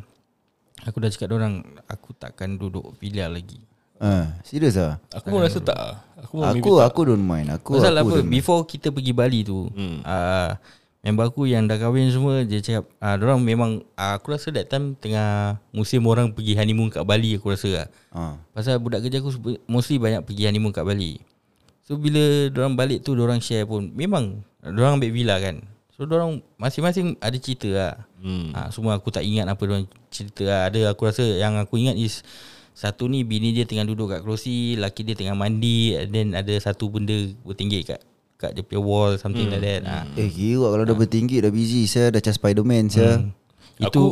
Aku 0.84 1.00
dah 1.00 1.08
cakap 1.08 1.32
orang 1.32 1.64
aku 1.88 2.12
takkan 2.12 2.60
duduk 2.60 2.92
villa 3.00 3.24
lagi. 3.28 3.56
Ha, 4.04 4.36
serius 4.44 4.76
ah. 4.76 5.00
Aku 5.16 5.32
pun 5.32 5.40
rasa 5.40 5.56
tak. 5.64 5.80
Aku 6.28 6.44
maybe 6.44 6.60
Aku 6.60 6.76
tak. 6.76 6.86
aku 6.92 7.00
don't 7.08 7.24
mind. 7.24 7.48
Aku 7.56 7.80
Pasal 7.80 7.96
aku 7.96 8.12
apa 8.12 8.14
don't 8.20 8.28
mind. 8.28 8.36
before 8.36 8.60
kita 8.68 8.92
pergi 8.92 9.12
Bali 9.16 9.40
tu 9.46 9.64
hmm. 9.72 10.04
uh, 10.04 10.50
member 11.04 11.28
aku 11.28 11.44
yang 11.44 11.68
dah 11.68 11.76
kahwin 11.76 12.08
semua 12.08 12.48
dia 12.48 12.64
cakap 12.64 12.88
uh, 12.96 13.20
orang 13.20 13.44
memang 13.44 13.70
uh, 13.92 14.16
aku 14.16 14.32
rasa 14.32 14.48
that 14.56 14.72
time 14.72 14.96
tengah 14.96 15.60
musim 15.68 16.00
orang 16.08 16.32
pergi 16.32 16.56
honeymoon 16.56 16.88
kat 16.88 17.04
Bali 17.04 17.36
aku 17.36 17.52
rasa 17.52 17.84
lah. 17.84 17.88
Ha. 18.16 18.40
Pasal 18.56 18.80
budak 18.80 19.04
kerja 19.04 19.20
aku 19.20 19.60
mostly 19.68 20.00
banyak 20.00 20.24
pergi 20.24 20.48
honeymoon 20.48 20.72
kat 20.72 20.80
Bali. 20.88 21.20
So 21.84 22.00
bila 22.00 22.48
orang 22.56 22.80
balik 22.80 23.04
tu 23.04 23.12
orang 23.12 23.44
share 23.44 23.68
pun 23.68 23.92
memang 23.92 24.40
orang 24.64 24.96
ambil 24.96 25.12
villa 25.12 25.36
kan. 25.36 25.60
So 25.92 26.08
orang 26.08 26.40
masing-masing 26.56 27.20
ada 27.20 27.36
cerita 27.36 27.68
lah. 27.68 27.94
Hmm. 28.24 28.56
Ha, 28.56 28.72
semua 28.72 28.96
aku 28.96 29.12
tak 29.12 29.28
ingat 29.28 29.44
apa 29.44 29.60
orang 29.68 29.84
cerita 30.08 30.48
lah. 30.48 30.60
Ada 30.72 30.96
aku 30.96 31.04
rasa 31.04 31.20
yang 31.36 31.60
aku 31.60 31.76
ingat 31.76 32.00
is 32.00 32.24
satu 32.72 33.12
ni 33.12 33.28
bini 33.28 33.52
dia 33.52 33.68
tengah 33.68 33.84
duduk 33.84 34.08
kat 34.08 34.24
kerusi, 34.24 34.80
laki 34.80 35.04
dia 35.04 35.14
tengah 35.14 35.36
mandi 35.36 36.00
and 36.00 36.10
then 36.16 36.28
ada 36.32 36.56
satu 36.56 36.88
benda 36.88 37.14
bertinggi 37.44 37.84
kat 37.84 38.00
kat 38.44 38.52
dia 38.52 38.62
punya 38.62 38.82
wall 38.84 39.12
something 39.16 39.48
hmm. 39.48 39.56
like 39.56 39.64
that. 39.64 39.82
Ha. 39.88 39.96
Eh 40.20 40.28
kira 40.28 40.68
kalau 40.68 40.84
dah 40.84 40.96
bertinggi 40.96 41.40
dah 41.40 41.48
busy 41.48 41.88
saya 41.88 42.12
dah 42.12 42.20
macam 42.20 42.34
Spiderman 42.36 42.84
saya. 42.92 43.24
Hmm. 43.24 43.32
Aku 43.80 43.88
Itu 43.88 44.02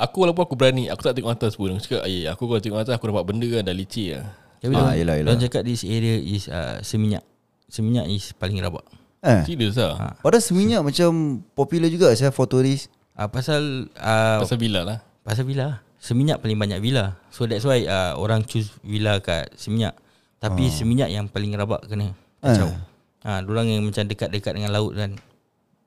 aku 0.00 0.16
walaupun 0.24 0.42
aku 0.48 0.56
berani, 0.56 0.88
aku 0.88 1.00
tak 1.04 1.14
tengok 1.20 1.32
atas 1.36 1.54
pun. 1.54 1.76
Aku 1.76 1.82
cakap, 1.84 2.02
"Eh, 2.08 2.26
aku 2.26 2.48
kalau 2.48 2.60
tengok 2.60 2.80
atas 2.82 2.94
aku 2.96 3.06
dapat 3.12 3.24
benda 3.28 3.46
kan 3.52 3.62
dah 3.68 3.76
licin 3.76 4.18
lah." 4.18 4.26
tapi 4.62 4.74
Ah, 4.78 4.90
ah, 4.90 4.94
yelah, 4.94 5.14
yelah. 5.18 5.30
Orang 5.34 5.42
cakap 5.42 5.62
this 5.66 5.82
area 5.82 6.16
is 6.22 6.46
uh, 6.46 6.78
seminyak. 6.86 7.26
Seminyak 7.66 8.06
is 8.06 8.30
paling 8.38 8.62
rabak. 8.62 8.86
Eh. 9.22 9.42
Serius 9.46 9.78
lah. 9.78 10.18
Padahal 10.22 10.42
seminyak 10.42 10.82
macam 10.82 11.42
popular 11.54 11.90
juga 11.90 12.14
saya 12.14 12.30
for 12.30 12.46
tourist. 12.46 12.90
Uh, 13.18 13.28
pasal 13.28 13.92
uh, 13.98 14.38
Pasal 14.40 14.56
villa 14.56 14.82
lah. 14.82 14.98
Pasal 15.22 15.44
villa 15.44 15.84
Seminyak 16.02 16.42
paling 16.42 16.58
banyak 16.58 16.82
villa 16.82 17.20
So 17.30 17.46
that's 17.46 17.62
why 17.62 17.86
uh, 17.86 18.18
Orang 18.18 18.42
choose 18.48 18.74
villa 18.82 19.22
kat 19.22 19.54
Seminyak 19.54 19.94
Tapi 20.42 20.66
oh. 20.66 20.72
Seminyak 20.72 21.12
yang 21.12 21.30
paling 21.30 21.54
rabak 21.54 21.86
kena 21.86 22.16
Kacau 22.42 22.74
ha, 23.22 23.40
Diorang 23.40 23.66
yang 23.66 23.82
macam 23.82 24.04
dekat-dekat 24.04 24.52
dengan 24.52 24.70
laut 24.70 24.92
kan 24.92 25.16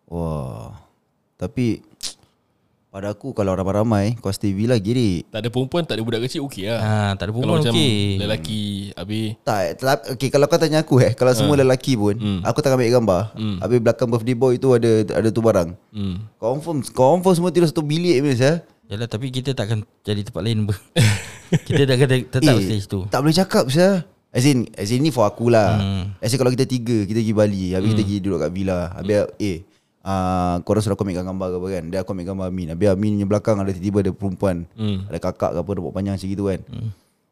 Wah. 0.06 0.72
Tapi 1.36 1.82
pada 2.94 3.12
aku 3.12 3.36
kalau 3.36 3.52
ramai-ramai 3.52 4.16
kau 4.24 4.32
stay 4.32 4.56
villa 4.56 4.80
girik. 4.80 5.28
Tak 5.28 5.44
ada 5.44 5.50
perempuan, 5.50 5.84
tak 5.84 6.00
ada 6.00 6.04
budak 6.06 6.24
kecil 6.24 6.48
okey 6.48 6.72
lah. 6.72 6.80
ha, 6.80 6.94
Tak 7.14 7.28
ada 7.28 7.32
perempuan 7.34 7.60
macam 7.60 7.74
okey 7.76 7.96
lelaki 8.16 8.62
habis 8.96 9.36
Tak, 9.44 9.60
telap, 9.76 10.00
okay, 10.08 10.30
kalau 10.32 10.46
kau 10.48 10.56
tanya 10.56 10.80
aku 10.80 10.96
eh, 11.00 11.12
kalau 11.12 11.36
semua 11.36 11.60
lelaki 11.60 12.00
pun, 12.00 12.16
aku 12.42 12.64
tak 12.64 12.72
ambil 12.72 12.88
gambar. 12.88 13.22
Habis 13.36 13.80
belakang 13.84 14.08
birthday 14.08 14.38
boy 14.38 14.56
tu 14.56 14.72
ada 14.72 14.92
ada 15.12 15.28
tu 15.28 15.44
barang. 15.44 15.70
hmm. 15.92 16.40
Confirm, 16.40 16.78
confirm 16.88 17.34
semua 17.36 17.52
tidur 17.52 17.68
satu 17.68 17.84
bilik 17.84 18.24
ni 18.24 18.32
ya. 18.32 18.64
Yalah 18.86 19.10
tapi 19.10 19.34
kita 19.34 19.58
takkan 19.58 19.82
Jadi 20.06 20.30
tempat 20.30 20.46
lain 20.46 20.70
Kita 21.68 21.90
takkan 21.90 22.06
te- 22.06 22.30
tetap 22.30 22.54
eh, 22.54 22.62
stage 22.62 22.86
tu 22.86 23.02
Tak 23.10 23.18
boleh 23.18 23.34
cakap 23.34 23.66
saya. 23.66 24.06
As 24.36 24.44
in, 24.44 24.68
as 24.76 24.92
in 24.92 25.00
ni 25.00 25.16
for 25.16 25.24
aku 25.24 25.48
lah. 25.48 25.80
Hmm. 25.80 26.04
As 26.20 26.28
in 26.28 26.36
kalau 26.36 26.52
kita 26.52 26.68
tiga, 26.68 27.08
kita 27.08 27.24
pergi 27.24 27.32
Bali, 27.32 27.64
habis 27.72 27.88
hmm. 27.88 27.96
kita 27.96 28.04
pergi 28.04 28.18
duduk 28.20 28.40
kat 28.44 28.52
villa. 28.52 28.80
Habis 28.92 29.32
eh 29.40 29.60
Uh, 30.06 30.62
korang 30.70 30.86
suruh 30.86 30.94
aku 30.94 31.02
ambil 31.02 31.18
gambar 31.26 31.48
ke 31.50 31.58
apa 31.58 31.68
kan 31.74 31.84
Dia 31.90 32.00
aku 32.06 32.14
ambil 32.14 32.30
gambar 32.30 32.54
Amin 32.54 32.70
Habis 32.70 32.94
Amin 32.94 33.18
punya 33.18 33.26
belakang 33.26 33.58
ada 33.58 33.74
tiba-tiba 33.74 34.06
ada 34.06 34.12
perempuan 34.14 34.70
Hmm. 34.78 35.02
Ada 35.10 35.18
kakak 35.18 35.58
ke 35.58 35.60
apa 35.66 35.72
Rambut 35.74 35.94
panjang 35.98 36.14
macam 36.14 36.30
gitu 36.30 36.46
kan 36.46 36.62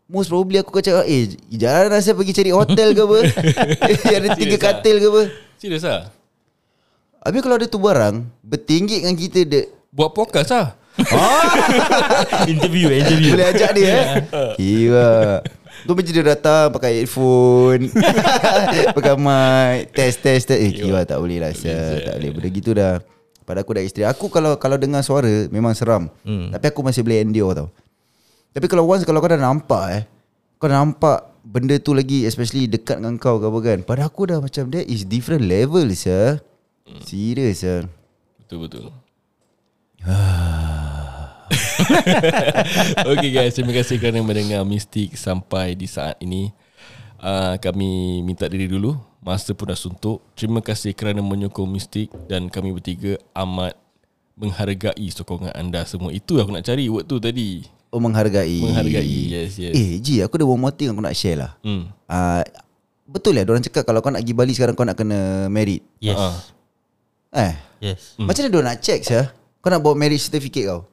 Most 0.10 0.34
probably 0.34 0.58
aku 0.58 0.74
akan 0.74 0.82
cakap 0.82 1.06
Eh 1.06 1.38
jangan 1.54 1.94
rasa 1.94 2.18
pergi 2.18 2.34
cari 2.34 2.50
hotel 2.50 2.98
ke 2.98 3.02
apa 3.06 3.18
Ada 4.18 4.28
tiga 4.34 4.58
ah? 4.58 4.62
katil 4.66 4.96
ke 4.98 5.06
apa 5.06 5.22
Serius 5.62 5.86
lah. 5.86 6.10
Habis 7.22 7.40
kalau 7.46 7.56
ada 7.62 7.68
tu 7.70 7.78
barang 7.78 8.16
Bertinggi 8.42 9.06
dengan 9.06 9.16
kita 9.22 9.40
de, 9.46 9.62
Buat 9.94 10.18
podcast 10.18 10.50
lah. 10.58 10.68
Interview 12.58 12.90
interview 12.90 13.38
Boleh 13.38 13.54
ajak 13.54 13.70
dia 13.78 13.86
eh 13.86 14.06
Kira 14.58 15.46
Tu 15.84 15.92
macam 15.92 16.12
dia 16.16 16.24
datang 16.24 16.72
Pakai 16.72 17.04
headphone 17.04 17.92
Pakai 18.96 19.14
mic 19.20 19.92
Test 19.92 20.24
test 20.24 20.48
test. 20.48 20.60
Eh 20.60 20.72
kira 20.72 21.04
tak 21.04 21.20
boleh 21.20 21.44
lah 21.44 21.52
Sia. 21.52 22.00
Tak 22.00 22.20
boleh. 22.20 22.30
Benda 22.32 22.50
gitu 22.50 22.72
dah. 22.72 23.04
Pada 23.44 23.62
aku 23.62 23.76
dah 23.76 23.84
isteri 23.84 24.08
Aku 24.08 24.32
kalau 24.32 24.56
kalau 24.56 24.80
dengar 24.80 25.04
suara 25.04 25.48
Memang 25.52 25.76
seram. 25.76 26.08
Hmm. 26.24 26.50
Tapi 26.56 26.72
aku 26.72 26.80
masih 26.82 27.04
boleh 27.04 27.20
endure 27.20 27.52
tau. 27.52 27.68
Tapi 28.56 28.66
kalau 28.72 28.88
once 28.88 29.04
Kalau 29.04 29.20
kau 29.20 29.28
dah 29.28 29.40
nampak 29.40 29.84
eh 29.92 30.04
Kau 30.56 30.72
dah 30.72 30.80
nampak 30.80 31.20
Benda 31.44 31.76
tu 31.76 31.92
lagi 31.92 32.24
Especially 32.24 32.72
dekat 32.72 33.04
dengan 33.04 33.20
kau 33.20 33.38
ke 33.38 33.46
apa 33.52 33.60
kan 33.60 33.80
Pada 33.84 34.08
aku 34.08 34.32
dah 34.32 34.40
macam 34.40 34.72
That 34.72 34.88
is 34.88 35.04
different 35.04 35.44
level 35.44 35.92
ya 35.92 36.40
Serius 37.04 37.64
ya 37.64 37.84
Betul 38.40 38.68
betul. 38.68 38.86
okay 43.14 43.30
guys, 43.30 43.54
terima 43.56 43.74
kasih 43.74 43.98
kerana 43.98 44.22
mendengar 44.22 44.62
Mistik 44.64 45.16
sampai 45.18 45.74
di 45.74 45.88
saat 45.90 46.18
ini. 46.20 46.54
Uh, 47.24 47.56
kami 47.60 48.20
minta 48.22 48.48
diri 48.52 48.68
dulu. 48.68 49.00
Masa 49.24 49.56
pun 49.56 49.72
dah 49.72 49.78
suntuk. 49.80 50.20
Terima 50.36 50.60
kasih 50.60 50.92
kerana 50.92 51.24
menyokong 51.24 51.70
Mistik 51.70 52.12
dan 52.28 52.52
kami 52.52 52.76
bertiga 52.76 53.16
amat 53.32 53.80
menghargai 54.36 55.08
sokongan 55.08 55.56
anda 55.56 55.88
semua. 55.88 56.12
Itu 56.12 56.42
aku 56.42 56.52
nak 56.52 56.68
cari 56.68 56.92
word 56.92 57.08
tu 57.08 57.18
tadi. 57.22 57.64
Oh 57.94 58.02
menghargai 58.02 58.58
Menghargai. 58.66 59.30
Yes, 59.30 59.62
yes. 59.62 59.78
Eh 59.78 60.02
Ji 60.02 60.18
aku 60.26 60.42
ada 60.42 60.50
one 60.50 60.58
more 60.58 60.74
thing 60.74 60.90
Aku 60.90 60.98
nak 60.98 61.14
share 61.14 61.38
lah 61.38 61.54
Hmm. 61.62 61.94
uh, 62.10 62.42
Betul 63.06 63.38
lah 63.38 63.46
Diorang 63.46 63.62
cakap 63.62 63.86
Kalau 63.86 64.02
kau 64.02 64.10
nak 64.10 64.26
pergi 64.26 64.34
Bali 64.34 64.50
sekarang 64.58 64.74
Kau 64.74 64.82
nak 64.82 64.98
kena 64.98 65.46
married 65.46 65.86
Yes 66.02 66.18
Ah. 66.18 66.34
Eh 67.38 67.54
Yes 67.86 68.18
hmm. 68.18 68.26
Macam 68.26 68.42
mana 68.42 68.50
diorang 68.50 68.70
nak 68.74 68.82
check 68.82 69.06
sah 69.06 69.30
Kau 69.62 69.70
nak 69.70 69.78
bawa 69.86 69.94
marriage 69.94 70.26
certificate 70.26 70.74
kau 70.74 70.90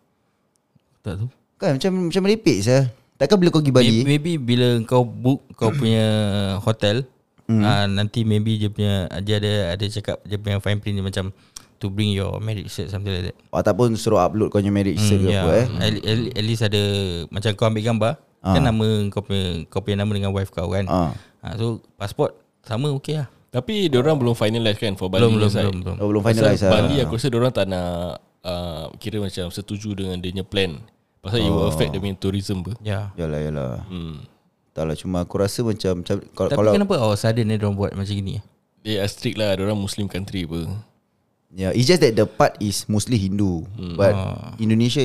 Tak 1.00 1.14
tahu 1.20 1.28
Kan 1.60 1.76
macam 1.76 1.92
macam 2.08 2.22
merepek 2.24 2.58
sah 2.64 2.88
Takkan 3.20 3.36
bila 3.36 3.52
kau 3.52 3.60
pergi 3.60 3.74
Bali 3.74 3.88
maybe, 4.00 4.04
maybe 4.06 4.32
bila 4.40 4.68
kau 4.88 5.04
book 5.04 5.44
Kau 5.56 5.72
punya 5.72 6.06
hotel 6.64 7.04
mm. 7.50 7.62
uh, 7.62 7.86
nanti 7.90 8.22
maybe 8.22 8.56
dia 8.56 8.70
punya 8.72 9.10
dia 9.20 9.36
ada 9.42 9.52
ada 9.76 9.84
cakap 9.90 10.22
dia 10.22 10.38
punya 10.38 10.62
fine 10.62 10.78
print 10.78 10.96
dia 10.96 11.04
macam 11.04 11.34
to 11.80 11.88
bring 11.88 12.12
your 12.12 12.36
marriage 12.44 12.68
cert 12.68 12.92
something 12.92 13.08
like 13.08 13.32
that. 13.32 13.36
Ataupun 13.50 13.96
suruh 13.96 14.20
upload 14.20 14.52
kau 14.52 14.60
punya 14.60 14.68
marriage 14.70 15.00
cert 15.00 15.24
ke 15.24 15.32
yeah. 15.32 15.48
apa 15.48 15.52
eh. 15.56 15.66
At, 15.80 15.92
at, 15.96 16.18
at 16.36 16.44
least 16.44 16.62
ada 16.62 16.82
macam 17.32 17.50
kau 17.56 17.66
ambil 17.66 17.84
gambar 17.84 18.14
Ah. 18.40 18.56
kan 18.56 18.64
nama 18.64 18.88
kau 19.12 19.20
punya 19.20 19.68
kau 19.68 19.84
punya 19.84 20.00
nama 20.00 20.12
dengan 20.16 20.32
wife 20.32 20.48
kau 20.48 20.72
kan. 20.72 20.88
Ah. 20.88 21.12
Uh, 21.44 21.54
so 21.60 21.66
pasport 22.00 22.32
sama 22.64 22.88
okey 22.96 23.20
lah. 23.20 23.28
Tapi 23.52 23.92
diorang 23.92 24.16
belum 24.16 24.32
finalize 24.32 24.80
kan 24.80 24.96
For 24.96 25.12
Bali 25.12 25.26
Belum 25.26 25.36
belum 25.36 25.50
side. 25.52 25.66
belum 25.68 25.76
belum. 25.84 25.96
Oh, 26.00 26.08
belum 26.08 26.22
Pasal 26.24 26.48
finalize 26.48 26.62
lah. 26.64 26.72
Bali 26.72 26.96
aku 27.04 27.20
rasa 27.20 27.28
diorang 27.28 27.52
tak 27.52 27.66
nak 27.68 28.22
uh, 28.42 28.88
Kira 28.96 29.18
macam 29.18 29.48
setuju 29.48 29.94
dengan 29.94 30.18
dia 30.18 30.30
punya 30.30 30.46
plan 30.46 30.72
Pasal 31.20 31.44
it 31.44 31.52
will 31.52 31.68
affect 31.68 31.92
dia 31.92 32.00
punya 32.00 32.16
tourism 32.16 32.64
ber. 32.64 32.80
Ya. 32.80 33.12
Yalah 33.12 33.40
yalah. 33.44 33.72
Hmm. 33.92 34.24
Tak 34.72 34.88
lah 34.88 34.96
cuma 34.96 35.20
aku 35.20 35.36
rasa 35.36 35.60
macam, 35.60 36.00
macam 36.00 36.16
kalau, 36.32 36.48
Tapi 36.48 36.56
kalau 36.56 36.70
kenapa 36.72 36.94
oh 36.96 37.12
sudden 37.12 37.44
dia 37.44 37.60
orang 37.60 37.76
buat 37.76 37.92
macam 37.92 38.08
gini? 38.08 38.40
They 38.80 38.96
are 38.96 39.04
strict 39.04 39.36
lah 39.36 39.52
Diorang 39.52 39.76
Muslim 39.76 40.08
country 40.08 40.48
apa 40.48 40.72
Yeah, 41.52 41.74
it's 41.74 41.84
just 41.84 42.00
that 42.00 42.14
the 42.16 42.24
part 42.24 42.56
is 42.56 42.86
mostly 42.88 43.20
Hindu. 43.20 43.68
Hmm. 43.76 43.98
But 44.00 44.14
Ah. 44.16 44.56
Indonesia 44.56 45.02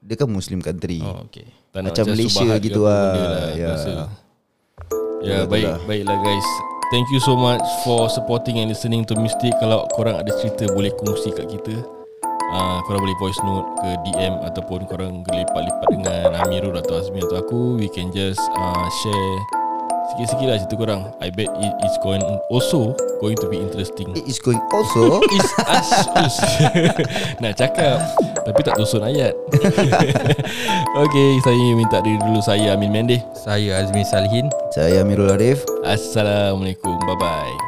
dia 0.00 0.14
kan 0.16 0.30
Muslim 0.32 0.64
country. 0.64 1.04
Oh 1.04 1.28
okey. 1.28 1.44
tak 1.68 1.84
nak 1.84 1.92
Macam 1.92 2.04
Malaysia 2.16 2.46
ke 2.48 2.64
gitu 2.64 2.80
lah. 2.88 3.12
aku 3.52 3.58
Ya. 3.60 3.68
rasa. 3.68 3.92
Ya 5.20 5.38
baik 5.44 5.66
lah. 5.66 5.78
Baiklah 5.84 6.16
guys 6.16 6.48
Thank 6.94 7.10
you 7.12 7.20
so 7.20 7.34
much 7.36 7.60
For 7.82 8.06
supporting 8.08 8.62
and 8.62 8.70
listening 8.70 9.02
to 9.10 9.18
Mystic 9.18 9.50
Kalau 9.58 9.84
korang 9.92 10.16
ada 10.16 10.30
cerita 10.38 10.64
Boleh 10.72 10.94
kongsi 10.94 11.34
kat 11.34 11.50
kita 11.50 11.97
uh, 12.52 12.78
Korang 12.84 13.00
boleh 13.04 13.18
voice 13.20 13.40
note 13.44 13.68
Ke 13.80 13.90
DM 14.08 14.34
Ataupun 14.44 14.88
korang 14.88 15.24
Lipat-lipat 15.24 15.88
dengan 15.92 16.30
Amirul 16.46 16.76
Atau 16.76 17.00
Azmi 17.00 17.20
Atau 17.24 17.38
aku 17.40 17.60
We 17.78 17.88
can 17.92 18.10
just 18.12 18.40
uh, 18.56 18.86
Share 19.02 19.58
Sikit-sikit 20.08 20.46
lah 20.48 20.56
cerita 20.56 20.76
korang. 20.80 21.02
I 21.20 21.28
bet 21.28 21.52
it 21.60 21.74
is 21.84 21.94
going 22.00 22.24
Also 22.48 22.96
Going 23.20 23.36
to 23.44 23.50
be 23.50 23.60
interesting. 23.60 24.14
It 24.16 24.24
is 24.24 24.40
going 24.40 24.62
also. 24.72 25.20
Is 25.36 25.48
us 25.68 25.90
us. 26.16 26.36
Nak 27.44 27.60
cakap 27.60 28.00
Tapi 28.46 28.60
tak 28.64 28.80
tusun 28.80 29.04
ayat. 29.04 29.36
Okay 31.04 31.30
Saya 31.44 31.66
minta 31.76 32.00
diri 32.00 32.16
dulu 32.24 32.40
Saya 32.40 32.72
Amin 32.72 32.88
Mendeh 32.88 33.20
Saya 33.36 33.84
Azmi 33.84 34.00
Salihin. 34.08 34.48
Saya 34.72 35.04
Amirul 35.04 35.28
Arif. 35.28 35.60
Assalamualaikum. 35.84 36.96
Bye 37.04 37.18
bye 37.20 37.67